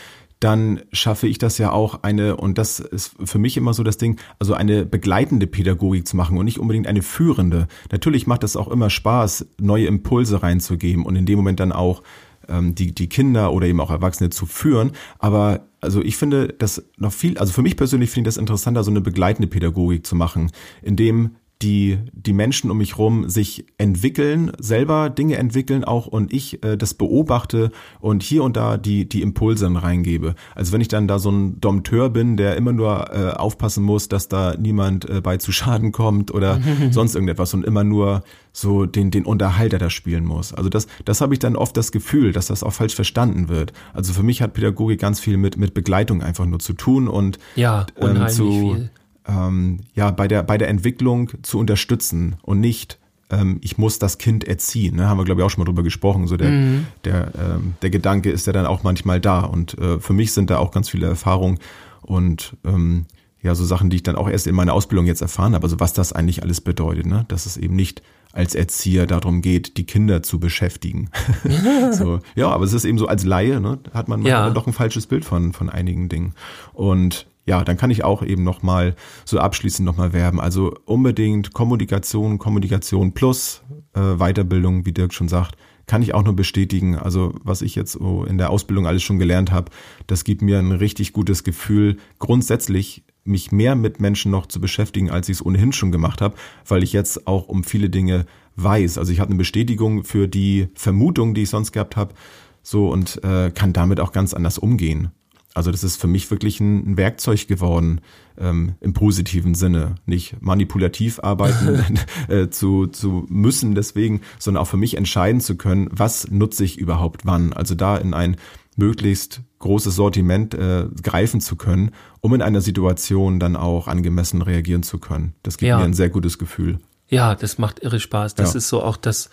[0.44, 3.96] dann schaffe ich das ja auch eine, und das ist für mich immer so das
[3.96, 7.66] Ding, also eine begleitende Pädagogik zu machen und nicht unbedingt eine führende.
[7.90, 12.02] Natürlich macht es auch immer Spaß, neue Impulse reinzugeben und in dem Moment dann auch
[12.48, 14.92] ähm, die, die Kinder oder eben auch Erwachsene zu führen.
[15.18, 18.84] Aber also ich finde das noch viel, also für mich persönlich finde ich das interessanter,
[18.84, 20.50] so eine begleitende Pädagogik zu machen,
[20.82, 26.32] in dem die, die Menschen um mich rum sich entwickeln, selber Dinge entwickeln auch und
[26.32, 30.34] ich äh, das beobachte und hier und da die, die Impulse reingebe.
[30.54, 34.08] Also wenn ich dann da so ein Dompteur bin, der immer nur äh, aufpassen muss,
[34.08, 38.86] dass da niemand äh, bei zu Schaden kommt oder sonst irgendetwas und immer nur so
[38.86, 40.52] den, den Unterhalter da spielen muss.
[40.52, 43.72] Also das, das habe ich dann oft das Gefühl, dass das auch falsch verstanden wird.
[43.92, 47.38] Also für mich hat Pädagogik ganz viel mit, mit Begleitung einfach nur zu tun und
[47.56, 48.90] Ja, ähm, zu, viel.
[49.26, 52.98] Ähm, ja, bei der, bei der Entwicklung zu unterstützen und nicht,
[53.30, 54.96] ähm, ich muss das Kind erziehen.
[54.96, 55.08] Ne?
[55.08, 56.26] Haben wir, glaube ich, auch schon mal drüber gesprochen.
[56.26, 56.86] So der, Mhm.
[57.04, 59.40] der, ähm, der Gedanke ist ja dann auch manchmal da.
[59.40, 61.58] Und äh, für mich sind da auch ganz viele Erfahrungen
[62.02, 63.06] und ähm,
[63.42, 65.64] ja, so Sachen, die ich dann auch erst in meiner Ausbildung jetzt erfahren habe.
[65.64, 67.24] Also was das eigentlich alles bedeutet, ne?
[67.28, 68.02] Dass es eben nicht
[68.32, 71.08] als Erzieher darum geht, die Kinder zu beschäftigen.
[71.92, 74.34] so, ja, aber es ist eben so als Laie, ne, hat man Ja.
[74.40, 76.34] manchmal doch ein falsches Bild von, von einigen Dingen.
[76.72, 80.40] Und ja, dann kann ich auch eben nochmal so abschließend nochmal werben.
[80.40, 83.62] Also unbedingt Kommunikation, Kommunikation plus
[83.94, 86.96] äh, Weiterbildung, wie Dirk schon sagt, kann ich auch nur bestätigen.
[86.96, 89.70] Also was ich jetzt so in der Ausbildung alles schon gelernt habe,
[90.06, 95.10] das gibt mir ein richtig gutes Gefühl, grundsätzlich mich mehr mit Menschen noch zu beschäftigen,
[95.10, 96.36] als ich es ohnehin schon gemacht habe,
[96.66, 98.26] weil ich jetzt auch um viele Dinge
[98.56, 98.98] weiß.
[98.98, 102.14] Also ich habe eine Bestätigung für die Vermutung, die ich sonst gehabt habe,
[102.62, 105.10] so und äh, kann damit auch ganz anders umgehen.
[105.54, 108.00] Also das ist für mich wirklich ein, Werkzeug geworden
[108.36, 111.80] ähm, im positiven Sinne, nicht manipulativ arbeiten
[112.28, 116.76] äh, zu, zu müssen deswegen, sondern auch für mich entscheiden zu können, was nutze ich
[116.78, 117.52] überhaupt wann.
[117.52, 118.36] Also da in ein
[118.76, 124.82] möglichst großes Sortiment äh, greifen zu können, um in einer Situation dann auch angemessen reagieren
[124.82, 125.34] zu können.
[125.44, 125.78] Das gibt Ja.
[125.78, 126.80] mir ein sehr gutes Gefühl.
[127.08, 128.34] Ja, das macht irre Spaß.
[128.34, 128.58] Das Ja.
[128.58, 129.30] ist so auch das,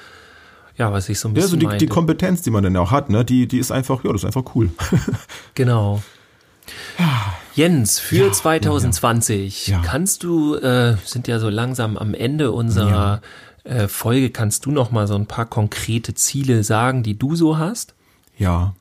[0.81, 1.85] ja, was ich so ein Ja, bisschen so die, meinte.
[1.85, 4.25] die Kompetenz, die man dann auch hat, ne, die, die ist einfach, ja, das ist
[4.25, 4.71] einfach cool.
[5.53, 6.01] Genau.
[7.53, 9.83] Jens, für Ja, 2020 ja, ja.
[9.85, 13.21] kannst du, äh, sind ja so langsam am Ende unserer
[13.63, 17.59] äh, Folge, kannst du noch mal so ein paar konkrete Ziele sagen, die du so
[17.59, 17.93] hast?
[18.39, 18.73] Ja.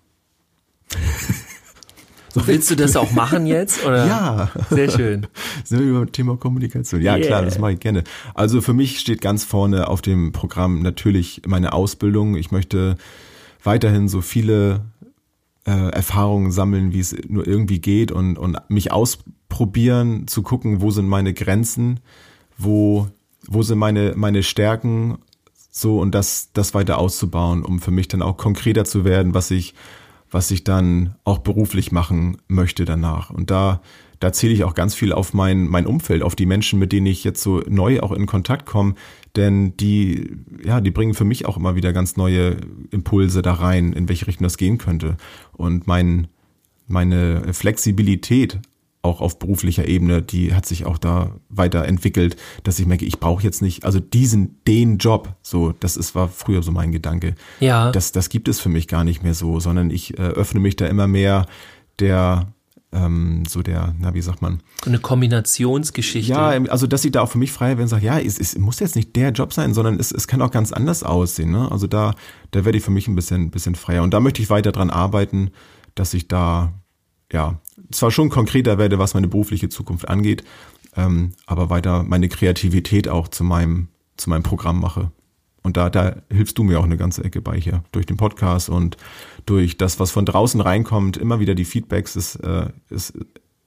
[2.33, 3.85] So Willst du das auch machen jetzt?
[3.85, 4.07] Oder?
[4.11, 4.51] Ja.
[4.71, 5.27] Sehr schön.
[5.65, 7.01] Sind wir über Thema Kommunikation?
[7.03, 7.27] Ja, Yeah.
[7.27, 8.05] klar, das mache ich gerne.
[8.35, 12.37] Also für mich steht ganz vorne auf dem Programm natürlich meine Ausbildung.
[12.37, 12.97] Ich möchte
[13.63, 14.83] weiterhin so viele
[15.67, 20.91] äh, Erfahrungen sammeln, wie es nur irgendwie geht und, und mich ausprobieren, zu gucken, wo
[20.91, 22.01] sind meine Grenzen,
[22.57, 23.09] wo,
[23.47, 25.19] wo sind meine, meine Stärken,
[25.71, 29.51] so und das, das weiter auszubauen, um für mich dann auch konkreter zu werden, was
[29.51, 29.75] ich
[30.31, 33.31] was ich dann auch beruflich machen möchte danach.
[33.31, 33.81] Und da,
[34.21, 37.07] da zähle ich auch ganz viel auf mein, mein Umfeld, auf die Menschen, mit denen
[37.07, 38.95] ich jetzt so neu auch in Kontakt komme.
[39.37, 42.57] Denn die, ja, die bringen für mich auch immer wieder ganz neue
[42.91, 45.17] Impulse da rein, in welche Richtung das gehen könnte.
[45.53, 46.29] Und mein,
[46.87, 48.61] meine Flexibilität
[49.03, 53.43] auch auf beruflicher Ebene, die hat sich auch da weiterentwickelt, dass ich merke, ich brauche
[53.43, 57.35] jetzt nicht, also diesen, den Job, so, das ist, war früher so mein Gedanke.
[57.61, 57.93] Ja.
[57.93, 60.77] Das, das gibt es für mich gar nicht mehr so, sondern ich äh, öffne mich
[60.77, 61.47] da immer mehr
[61.99, 62.53] der,
[62.93, 64.61] ähm, so der, na, wie sagt man?
[64.85, 66.33] Eine Kombinationsgeschichte.
[66.33, 68.59] Ja, also dass ich da auch für mich frei werde und sage, ja, es, es
[68.59, 71.53] muss jetzt nicht der Job sein, sondern es, es kann auch ganz anders aussehen.
[71.53, 71.71] Ne?
[71.73, 72.15] Also da,
[72.51, 74.03] da werde ich für mich ein bisschen, bisschen freier.
[74.03, 75.53] Und da möchte ich weiter dran arbeiten,
[75.95, 76.75] dass ich da
[77.33, 77.61] ja,
[77.91, 80.45] zwar schon konkreter werde, was meine berufliche Zukunft angeht,
[80.97, 85.11] ähm, aber weiter meine Kreativität auch zu meinem, zu meinem Programm mache.
[85.63, 87.85] Und da, da hilfst du mir auch eine ganze Ecke bei hier.
[87.93, 88.97] Durch den Podcast und
[89.45, 93.13] durch das, was von draußen reinkommt, immer wieder die Feedbacks, es, äh, es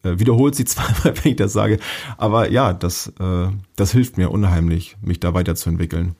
[0.03, 1.79] äh, wiederholt sie zweimal, wenn ich das sage.
[2.17, 6.15] Aber ja, das, äh, das hilft mir unheimlich, mich da weiterzuentwickeln.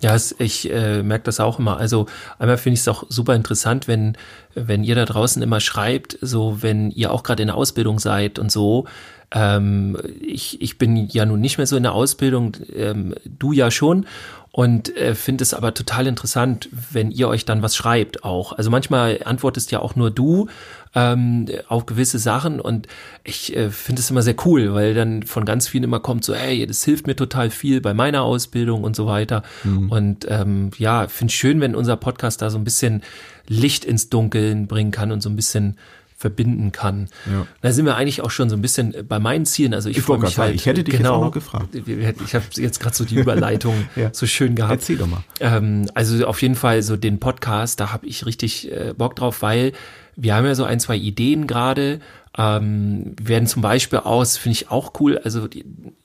[0.00, 1.78] Ja, ich äh, merke das auch immer.
[1.78, 2.06] Also
[2.38, 4.16] einmal finde ich es auch super interessant, wenn,
[4.54, 8.38] wenn ihr da draußen immer schreibt, so wenn ihr auch gerade in der Ausbildung seid
[8.38, 8.86] und so.
[9.30, 13.70] Ähm, ich, ich bin ja nun nicht mehr so in der Ausbildung, ähm, du ja
[13.70, 14.06] schon
[14.50, 18.52] und äh, finde es aber total interessant, wenn ihr euch dann was schreibt auch.
[18.52, 20.48] Also manchmal antwortest ja auch nur du
[20.94, 22.86] ähm, auf gewisse Sachen und
[23.24, 26.34] ich äh, finde es immer sehr cool, weil dann von ganz vielen immer kommt so,
[26.34, 29.42] hey, das hilft mir total viel bei meiner Ausbildung und so weiter.
[29.64, 29.90] Mhm.
[29.90, 33.02] Und ähm, ja, finde es schön, wenn unser Podcast da so ein bisschen
[33.46, 35.76] Licht ins Dunkeln bringen kann und so ein bisschen
[36.16, 37.08] verbinden kann.
[37.26, 37.46] Ja.
[37.60, 39.74] Da sind wir eigentlich auch schon so ein bisschen bei meinen Zielen.
[39.74, 40.54] Also ich, ich freue mich halt.
[40.54, 41.74] Ich hätte dich genau, jetzt auch noch gefragt.
[41.74, 44.08] Ich habe jetzt gerade so die Überleitung ja.
[44.14, 44.72] so schön gehabt.
[44.72, 45.22] Erzähl doch mal.
[45.40, 49.42] Ähm, also auf jeden Fall so den Podcast, da habe ich richtig äh, Bock drauf,
[49.42, 49.72] weil
[50.16, 52.00] wir haben ja so ein, zwei Ideen gerade.
[52.36, 55.48] Ähm, werden zum Beispiel aus, finde ich auch cool, also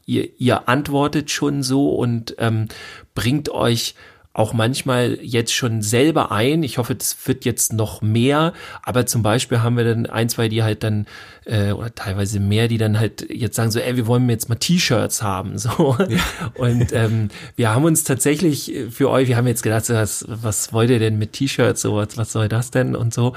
[0.06, 2.68] ihr, ihr antwortet schon so und ähm,
[3.16, 3.96] bringt euch
[4.40, 6.64] auch manchmal jetzt schon selber ein.
[6.64, 8.54] Ich hoffe, das wird jetzt noch mehr.
[8.84, 11.08] Aber zum Beispiel haben wir dann ein, zwei, die halt dann,
[11.46, 14.56] äh, oder teilweise mehr, die dann halt jetzt sagen so, ey, wir wollen jetzt mal
[14.56, 15.58] T-Shirts haben.
[15.60, 15.98] So.
[16.08, 16.22] Ja.
[16.56, 17.28] Und ähm,
[17.58, 21.00] wir haben uns tatsächlich für euch, wir haben jetzt gedacht, so, was, was wollt ihr
[21.00, 21.82] denn mit T-Shirts?
[21.82, 22.96] So, was, was soll das denn?
[22.96, 23.34] Und so.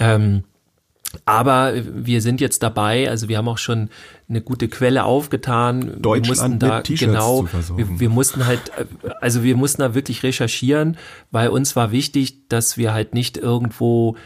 [0.00, 0.44] Ähm,
[1.24, 3.88] aber wir sind jetzt dabei, also wir haben auch schon
[4.28, 6.02] eine gute Quelle aufgetan.
[6.02, 8.60] Deutschland wir mussten da genau, wir, wir, mussten halt,
[9.20, 10.98] also wir mussten da wirklich recherchieren,
[11.30, 14.16] weil uns war wichtig, dass wir halt nicht irgendwo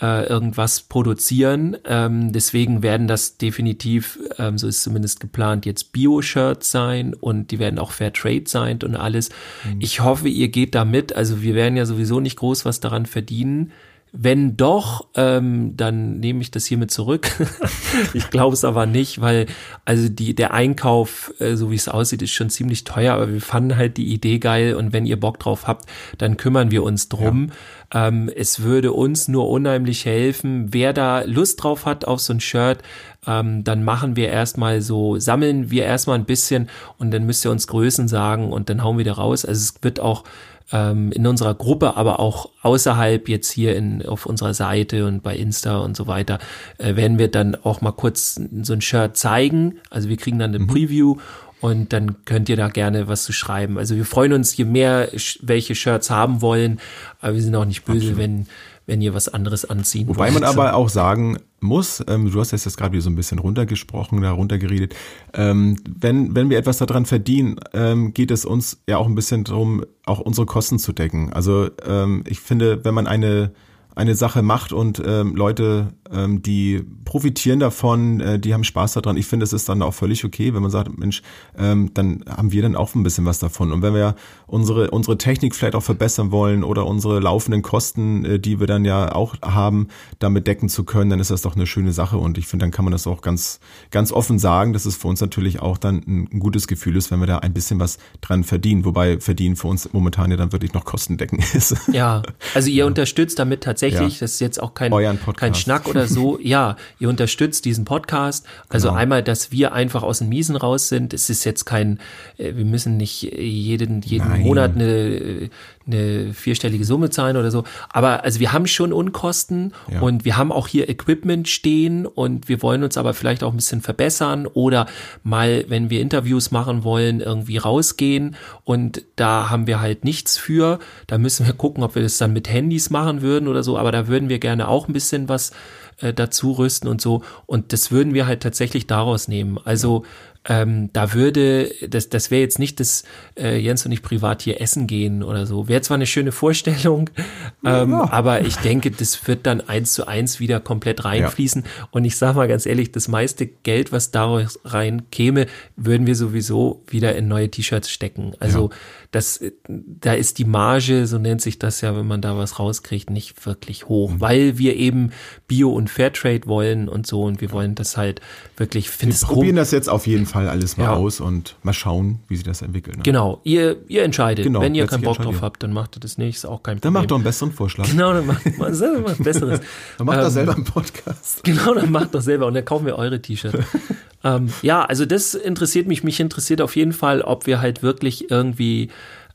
[0.00, 1.76] äh, irgendwas produzieren.
[1.84, 7.58] Ähm, deswegen werden das definitiv, ähm, so ist zumindest geplant, jetzt Bio-Shirts sein und die
[7.58, 9.30] werden auch Fair Trade sein und alles.
[9.64, 9.80] Mhm.
[9.80, 11.14] Ich hoffe, ihr geht da mit.
[11.14, 13.72] Also wir werden ja sowieso nicht groß was daran verdienen.
[14.12, 17.30] Wenn doch, ähm, dann nehme ich das hiermit zurück.
[18.14, 19.46] ich glaube es aber nicht, weil
[19.84, 23.14] also die der Einkauf, äh, so wie es aussieht, ist schon ziemlich teuer.
[23.14, 25.86] Aber wir fanden halt die Idee geil und wenn ihr Bock drauf habt,
[26.18, 27.52] dann kümmern wir uns drum.
[27.92, 28.08] Ja.
[28.08, 32.40] Ähm, es würde uns nur unheimlich helfen, wer da Lust drauf hat auf so ein
[32.40, 32.78] Shirt.
[33.26, 37.50] Ähm, dann machen wir erstmal so, sammeln wir erstmal ein bisschen und dann müsst ihr
[37.50, 39.44] uns Größen sagen und dann hauen wir da raus.
[39.44, 40.24] Also es wird auch
[40.72, 45.36] ähm, in unserer Gruppe, aber auch außerhalb jetzt hier in, auf unserer Seite und bei
[45.36, 46.38] Insta und so weiter,
[46.78, 49.78] äh, werden wir dann auch mal kurz so ein Shirt zeigen.
[49.90, 50.68] Also wir kriegen dann eine mhm.
[50.68, 51.16] Preview
[51.60, 53.78] und dann könnt ihr da gerne was zu schreiben.
[53.78, 55.08] Also wir freuen uns, je mehr
[55.42, 56.80] welche Shirts haben wollen,
[57.20, 58.18] aber wir sind auch nicht böse, Absolut.
[58.18, 58.46] wenn
[58.90, 60.42] wenn ihr was anderes anziehen Wobei wollt.
[60.42, 64.20] man aber auch sagen muss, ähm, du hast jetzt gerade wieder so ein bisschen runtergesprochen,
[64.20, 64.96] da runtergeredet,
[65.32, 69.44] ähm, wenn, wenn wir etwas daran verdienen, ähm, geht es uns ja auch ein bisschen
[69.44, 71.32] darum, auch unsere Kosten zu decken.
[71.32, 73.52] Also ähm, ich finde, wenn man eine
[73.94, 79.16] eine Sache macht und ähm, Leute, ähm, die profitieren davon, äh, die haben Spaß daran.
[79.16, 81.22] Ich finde, es ist dann auch völlig okay, wenn man sagt, Mensch,
[81.58, 83.72] ähm, dann haben wir dann auch ein bisschen was davon.
[83.72, 84.14] Und wenn wir
[84.46, 88.84] unsere unsere Technik vielleicht auch verbessern wollen oder unsere laufenden Kosten, äh, die wir dann
[88.84, 89.88] ja auch haben,
[90.18, 92.16] damit decken zu können, dann ist das doch eine schöne Sache.
[92.16, 93.60] Und ich finde, dann kann man das auch ganz
[93.90, 97.20] ganz offen sagen, dass es für uns natürlich auch dann ein gutes Gefühl ist, wenn
[97.20, 98.84] wir da ein bisschen was dran verdienen.
[98.84, 101.76] Wobei verdienen für uns momentan ja dann wirklich noch kostendeckend ist.
[101.92, 102.22] Ja,
[102.54, 102.86] also ihr ja.
[102.86, 104.20] unterstützt damit tatsächlich tatsächlich, ja.
[104.20, 104.92] das ist jetzt auch kein,
[105.36, 106.38] kein Schnack oder so.
[106.42, 108.46] ja, ihr unterstützt diesen Podcast.
[108.68, 109.00] Also genau.
[109.00, 111.14] einmal, dass wir einfach aus den Miesen raus sind.
[111.14, 111.98] Es ist jetzt kein,
[112.38, 115.50] äh, wir müssen nicht jeden, jeden Monat eine,
[115.92, 117.64] eine vierstellige Summe zahlen oder so.
[117.92, 120.00] Aber also wir haben schon Unkosten ja.
[120.00, 123.56] und wir haben auch hier Equipment stehen und wir wollen uns aber vielleicht auch ein
[123.56, 124.86] bisschen verbessern oder
[125.24, 130.78] mal, wenn wir Interviews machen wollen, irgendwie rausgehen und da haben wir halt nichts für.
[131.08, 133.92] Da müssen wir gucken, ob wir das dann mit Handys machen würden oder so aber
[133.92, 135.52] da würden wir gerne auch ein bisschen was
[136.00, 137.22] äh, dazu rüsten und so.
[137.46, 139.58] Und das würden wir halt tatsächlich daraus nehmen.
[139.64, 140.04] Also
[140.48, 143.04] ähm, da würde, das, das wäre jetzt nicht das
[143.38, 145.68] äh, Jens und ich privat hier essen gehen oder so.
[145.68, 147.10] Wäre zwar eine schöne Vorstellung,
[147.64, 148.10] ähm, Ja.
[148.10, 151.64] aber ich denke, das wird dann eins zu eins wieder komplett reinfließen.
[151.90, 156.16] Und ich sage mal ganz ehrlich, das meiste Geld, was daraus rein käme, würden wir
[156.16, 158.32] sowieso wieder in neue T-Shirts stecken.
[158.40, 158.70] Also
[159.12, 163.10] das, da ist die Marge, so nennt sich das ja, wenn man da was rauskriegt,
[163.10, 164.20] nicht wirklich hoch, Mhm.
[164.20, 165.10] weil wir eben
[165.48, 168.20] Bio und Fairtrade wollen und so und wir wollen das halt
[168.56, 170.92] wirklich, Wir probieren das jetzt auf jeden Fall alles mal Ja.
[170.94, 172.98] aus und mal schauen, wie sich das entwickelt.
[172.98, 173.02] Ne?
[173.02, 174.44] Genau, ihr, ihr entscheidet.
[174.44, 176.74] Genau, Wenn ihr keinen Bock drauf habt, dann macht ihr das nicht, ist auch kein
[176.76, 176.92] Dann Problem.
[176.94, 177.88] macht doch einen besseren Vorschlag.
[177.90, 179.60] Genau, dann macht man selber was Besseres.
[179.98, 181.42] Dann macht Ähm, das selber einen Podcast.
[181.44, 183.58] Genau, dann macht doch selber und dann kaufen wir eure T-Shirts.
[184.22, 186.04] ähm, ja, also das interessiert mich.
[186.04, 188.90] Mich interessiert auf jeden Fall, ob wir halt wirklich irgendwie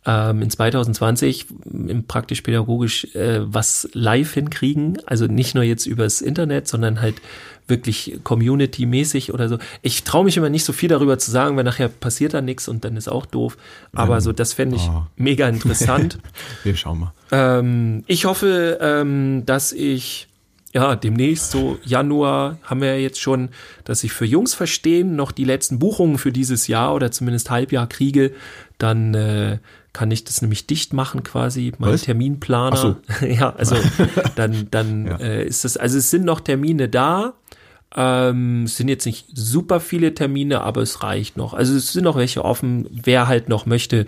[0.06, 5.00] ähm, in 2020 im praktisch pädagogisch äh, was live hinkriegen.
[5.06, 7.16] Also nicht nur jetzt übers Internet, sondern halt
[7.68, 9.58] wirklich Community-mäßig oder so.
[9.82, 12.68] Ich traue mich immer nicht so viel darüber zu sagen, weil nachher passiert da nichts
[12.68, 13.58] und dann ist auch doof.
[13.94, 15.04] Aber so, das fände ich oh.
[15.16, 16.20] mega interessant.
[16.64, 17.14] Wir schauen mal.
[17.32, 20.28] Ähm, ich hoffe, ähm, dass ich
[20.76, 23.50] ja demnächst so Januar haben wir ja jetzt schon,
[23.86, 27.88] dass ich für Jungs verstehen noch die letzten Buchungen für dieses Jahr oder zumindest Halbjahr
[27.88, 28.32] kriege,
[28.78, 29.58] dann äh,
[29.94, 32.02] kann ich das nämlich dicht machen quasi, mein Was?
[32.04, 32.76] Terminplaner.
[32.76, 32.82] Ach
[33.22, 33.26] so.
[33.26, 33.78] ja, also
[34.36, 35.18] dann dann Ja.
[35.18, 37.34] äh, ist das, also es sind noch Termine da.
[37.98, 41.54] Ähm, es sind jetzt nicht super viele Termine, aber es reicht noch.
[41.54, 42.88] Also es sind noch welche offen.
[42.92, 44.06] Wer halt noch möchte,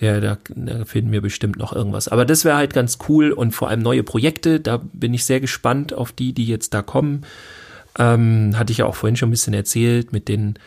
[0.00, 2.08] der, da, da finden wir bestimmt noch irgendwas.
[2.08, 4.60] Aber das wäre halt ganz cool und vor allem neue Projekte.
[4.60, 7.22] Da bin ich sehr gespannt auf die, die jetzt da kommen.
[7.98, 10.58] Ähm, hatte ich ja auch vorhin schon ein bisschen erzählt mit den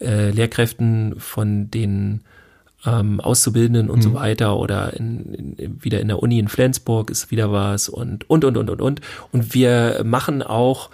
[0.00, 2.20] äh, Lehrkräften von den
[2.86, 7.30] ähm, Auszubildenden und so weiter oder in, in, wieder in der Uni in Flensburg ist
[7.30, 9.00] wieder was und und und und und und
[9.32, 10.90] und wir machen auch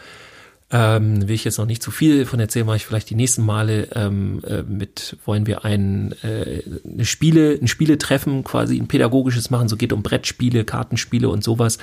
[0.75, 3.45] ähm, will ich jetzt noch nicht zu viel von erzählen, mache ich vielleicht die nächsten
[3.45, 9.51] Male ähm, äh, mit, wollen wir ein, äh, eine Spiele, ein Spieletreffen quasi, ein pädagogisches
[9.51, 11.79] machen, so geht um Brettspiele, Kartenspiele und sowas,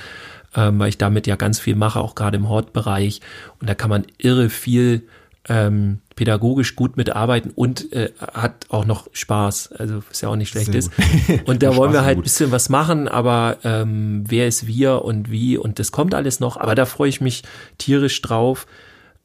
[0.54, 3.22] ähm, weil ich damit ja ganz viel mache, auch gerade im Hortbereich
[3.60, 5.08] und da kann man irre viel
[5.48, 10.50] ähm, pädagogisch gut mitarbeiten und äh, hat auch noch Spaß, also was ja auch nicht
[10.50, 10.96] schlecht Sehr ist.
[10.96, 11.04] gut.
[11.48, 15.30] Und da wollen wir halt ein bisschen was machen, aber ähm, wer ist wir und
[15.30, 17.42] wie und das kommt alles noch, aber da freue ich mich
[17.78, 18.66] tierisch drauf.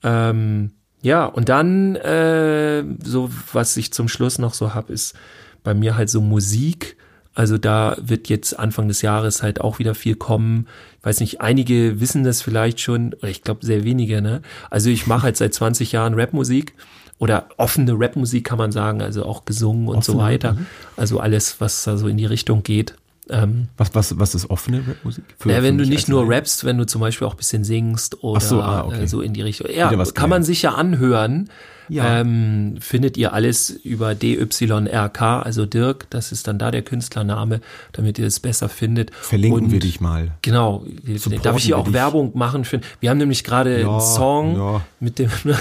[0.04, 5.16] Ähm, ja, und dann, äh, so was ich zum Schluss noch so hab, ist
[5.64, 6.98] bei mir halt so Musik.
[7.38, 10.66] Also da wird jetzt Anfang des Jahres halt auch wieder viel kommen.
[10.98, 14.42] Ich weiß nicht, einige wissen das vielleicht schon, oder ich glaube sehr wenige, ne?
[14.72, 16.74] Also ich mache halt seit 20 Jahren Rapmusik
[17.20, 20.58] oder offene Rapmusik kann man sagen, also auch gesungen und so Offene, weiter.
[20.96, 22.96] Also alles, was da so in die Richtung geht.
[23.30, 25.24] Ähm, Was, was, was ist offene Rapmusik?
[25.38, 27.64] Für- ja, für wenn du nicht nur rappst, wenn du zum Beispiel auch ein bisschen
[27.64, 29.04] singst oder so, ah, okay.
[29.04, 29.68] äh, so in die Richtung.
[29.74, 31.50] Ja, kann man sich ja anhören.
[31.90, 32.20] Ja.
[32.20, 37.62] Ähm, findet ihr alles über DYRK, also Dirk, das ist dann da der Künstlername,
[37.94, 39.12] damit ihr es besser findet.
[39.16, 40.32] Verlinken Und wir dich mal.
[40.42, 40.84] Genau.
[41.04, 41.94] Wir- Supporten Darf ich hier wir auch dich.
[41.94, 42.66] Werbung machen?
[42.66, 44.82] Für, wir haben nämlich gerade Ja, einen Song ja.
[45.00, 45.30] mit dem.
[45.44, 45.56] wir,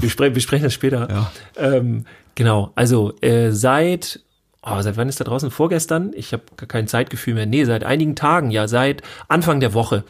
[0.00, 1.30] besprechen, besprechen das später.
[1.56, 2.04] Ähm,
[2.34, 2.72] genau.
[2.74, 4.20] Also äh, seit.
[4.64, 5.50] Oh, seit wann ist da draußen?
[5.50, 6.12] Vorgestern?
[6.14, 7.46] Ich habe gar kein Zeitgefühl mehr.
[7.46, 10.04] Nee, seit einigen Tagen, ja, seit Anfang der Woche.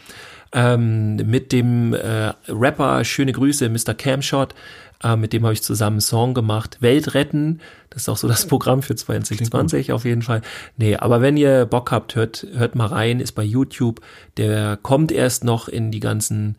[0.52, 3.94] Ähm, mit dem äh, Rapper, schöne Grüße, Mr.
[3.94, 4.54] Camshot,
[5.02, 6.78] äh, mit dem habe ich zusammen einen Song gemacht.
[6.80, 10.42] Welt retten, das ist auch so das Programm für 2020 auf jeden Fall.
[10.76, 14.02] Nee, aber wenn ihr Bock habt, hört, hört mal rein, ist bei YouTube.
[14.36, 16.56] Der kommt erst noch in die ganzen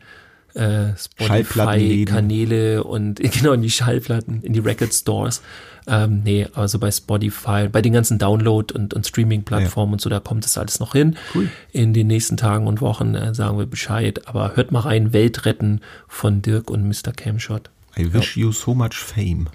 [0.54, 0.96] äh.
[0.96, 5.42] Spotify-Kanäle und genau in die Schallplatten, in die Record Stores.
[5.86, 10.18] Ähm, nee, also bei Spotify, bei den ganzen Download- und, und Streaming-Plattformen und so, da
[10.20, 11.16] kommt es alles noch hin.
[11.34, 11.50] Cool.
[11.72, 14.26] In den nächsten Tagen und Wochen äh, sagen wir Bescheid.
[14.26, 17.12] Aber hört mal rein, Weltretten von Dirk und Mr.
[17.14, 17.68] Camshot.
[17.98, 19.48] I wish you so much fame.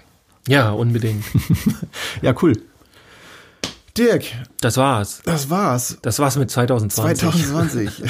[0.48, 1.24] Ja, unbedingt.
[2.22, 2.54] Ja, cool.
[3.96, 4.24] Dirk,
[4.60, 5.20] Das war's.
[5.24, 5.98] das war's.
[6.02, 7.30] Das war's mit 2020.
[7.30, 8.02] 2020.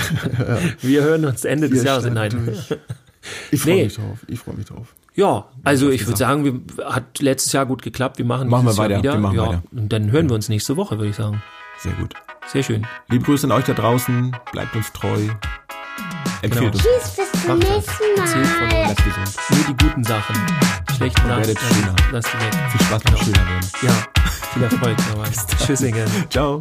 [0.82, 2.02] Wir hören uns Ende des Jahres.
[2.04, 2.44] starten Nein.
[2.46, 2.78] durch.
[3.50, 3.84] Ich freue Nee.
[3.84, 4.18] mich drauf.
[4.28, 4.94] Ich freue mich drauf.
[5.14, 8.18] Ja, also ich würde sagen, wir, hat letztes Jahr gut geklappt.
[8.18, 9.02] Wir machen, Machen wir dieses Jahr weiter.
[9.02, 9.12] wieder.
[9.14, 9.62] Wir machen ja, weiter.
[9.72, 11.42] Und dann hören wir uns nächste Woche, würde ich sagen.
[11.80, 12.14] Sehr gut.
[12.46, 12.86] Sehr schön.
[13.08, 14.34] Liebe Grüße an euch da draußen.
[14.52, 15.28] Bleibt uns treu.
[16.42, 16.66] Empfehlt Genau.
[16.72, 16.78] uns.
[16.82, 17.19] Tschüss,
[17.58, 17.68] das.
[17.70, 18.68] nächsten Erzählt von.
[18.68, 19.36] Bleibt gesund.
[19.50, 20.36] Nur die guten Sachen.
[20.96, 21.36] Schlechten Sachen.
[21.36, 21.96] werdet lass- schöner.
[22.12, 22.70] Lass die weg.
[22.70, 23.70] Viel Spaß beim Schöner werden.
[23.82, 23.92] Ja,
[24.52, 25.28] viel Erfolg dabei.
[25.66, 26.08] Tschüssingen.
[26.30, 26.58] Ciao.